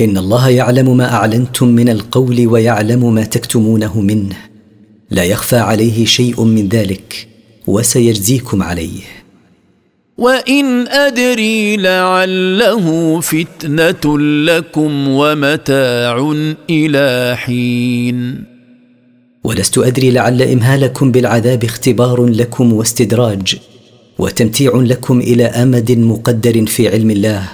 ان 0.00 0.18
الله 0.18 0.48
يعلم 0.50 0.96
ما 0.96 1.12
اعلنتم 1.12 1.68
من 1.68 1.88
القول 1.88 2.46
ويعلم 2.46 3.14
ما 3.14 3.22
تكتمونه 3.24 4.00
منه 4.00 4.36
لا 5.10 5.24
يخفى 5.24 5.56
عليه 5.56 6.04
شيء 6.04 6.44
من 6.44 6.68
ذلك 6.68 7.28
وسيجزيكم 7.66 8.62
عليه 8.62 9.17
وان 10.18 10.88
ادري 10.88 11.76
لعله 11.76 13.20
فتنه 13.20 14.18
لكم 14.46 15.08
ومتاع 15.08 16.34
الى 16.70 17.36
حين 17.36 18.44
ولست 19.44 19.78
ادري 19.78 20.10
لعل 20.10 20.42
امهالكم 20.42 21.12
بالعذاب 21.12 21.64
اختبار 21.64 22.26
لكم 22.26 22.72
واستدراج 22.72 23.56
وتمتيع 24.18 24.72
لكم 24.74 25.20
الى 25.20 25.44
امد 25.44 25.92
مقدر 25.92 26.66
في 26.66 26.88
علم 26.88 27.10
الله 27.10 27.48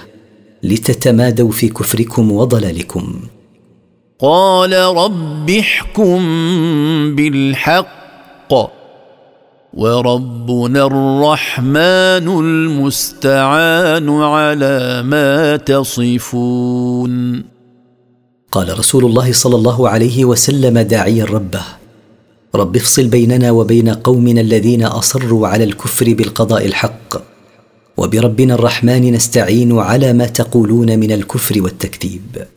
لتتمادوا 0.63 1.51
في 1.51 1.67
كفركم 1.69 2.31
وضلالكم 2.31 3.19
قال 4.19 4.73
رب 4.73 5.49
احكم 5.49 6.19
بالحق 7.15 8.05
وربنا 9.75 10.85
الرحمن 10.85 12.29
المستعان 12.39 14.09
على 14.09 15.01
ما 15.05 15.57
تصفون 15.57 17.43
قال 18.51 18.79
رسول 18.79 19.05
الله 19.05 19.31
صلى 19.33 19.55
الله 19.55 19.89
عليه 19.89 20.25
وسلم 20.25 20.79
داعيا 20.79 21.25
ربه 21.25 21.61
رب 22.55 22.75
افصل 22.75 23.07
بيننا 23.07 23.51
وبين 23.51 23.89
قومنا 23.89 24.41
الذين 24.41 24.83
اصروا 24.83 25.47
على 25.47 25.63
الكفر 25.63 26.13
بالقضاء 26.13 26.65
الحق 26.65 27.15
وبربنا 27.97 28.53
الرحمن 28.53 29.11
نستعين 29.13 29.79
على 29.79 30.13
ما 30.13 30.25
تقولون 30.25 30.99
من 30.99 31.11
الكفر 31.11 31.61
والتكذيب 31.61 32.54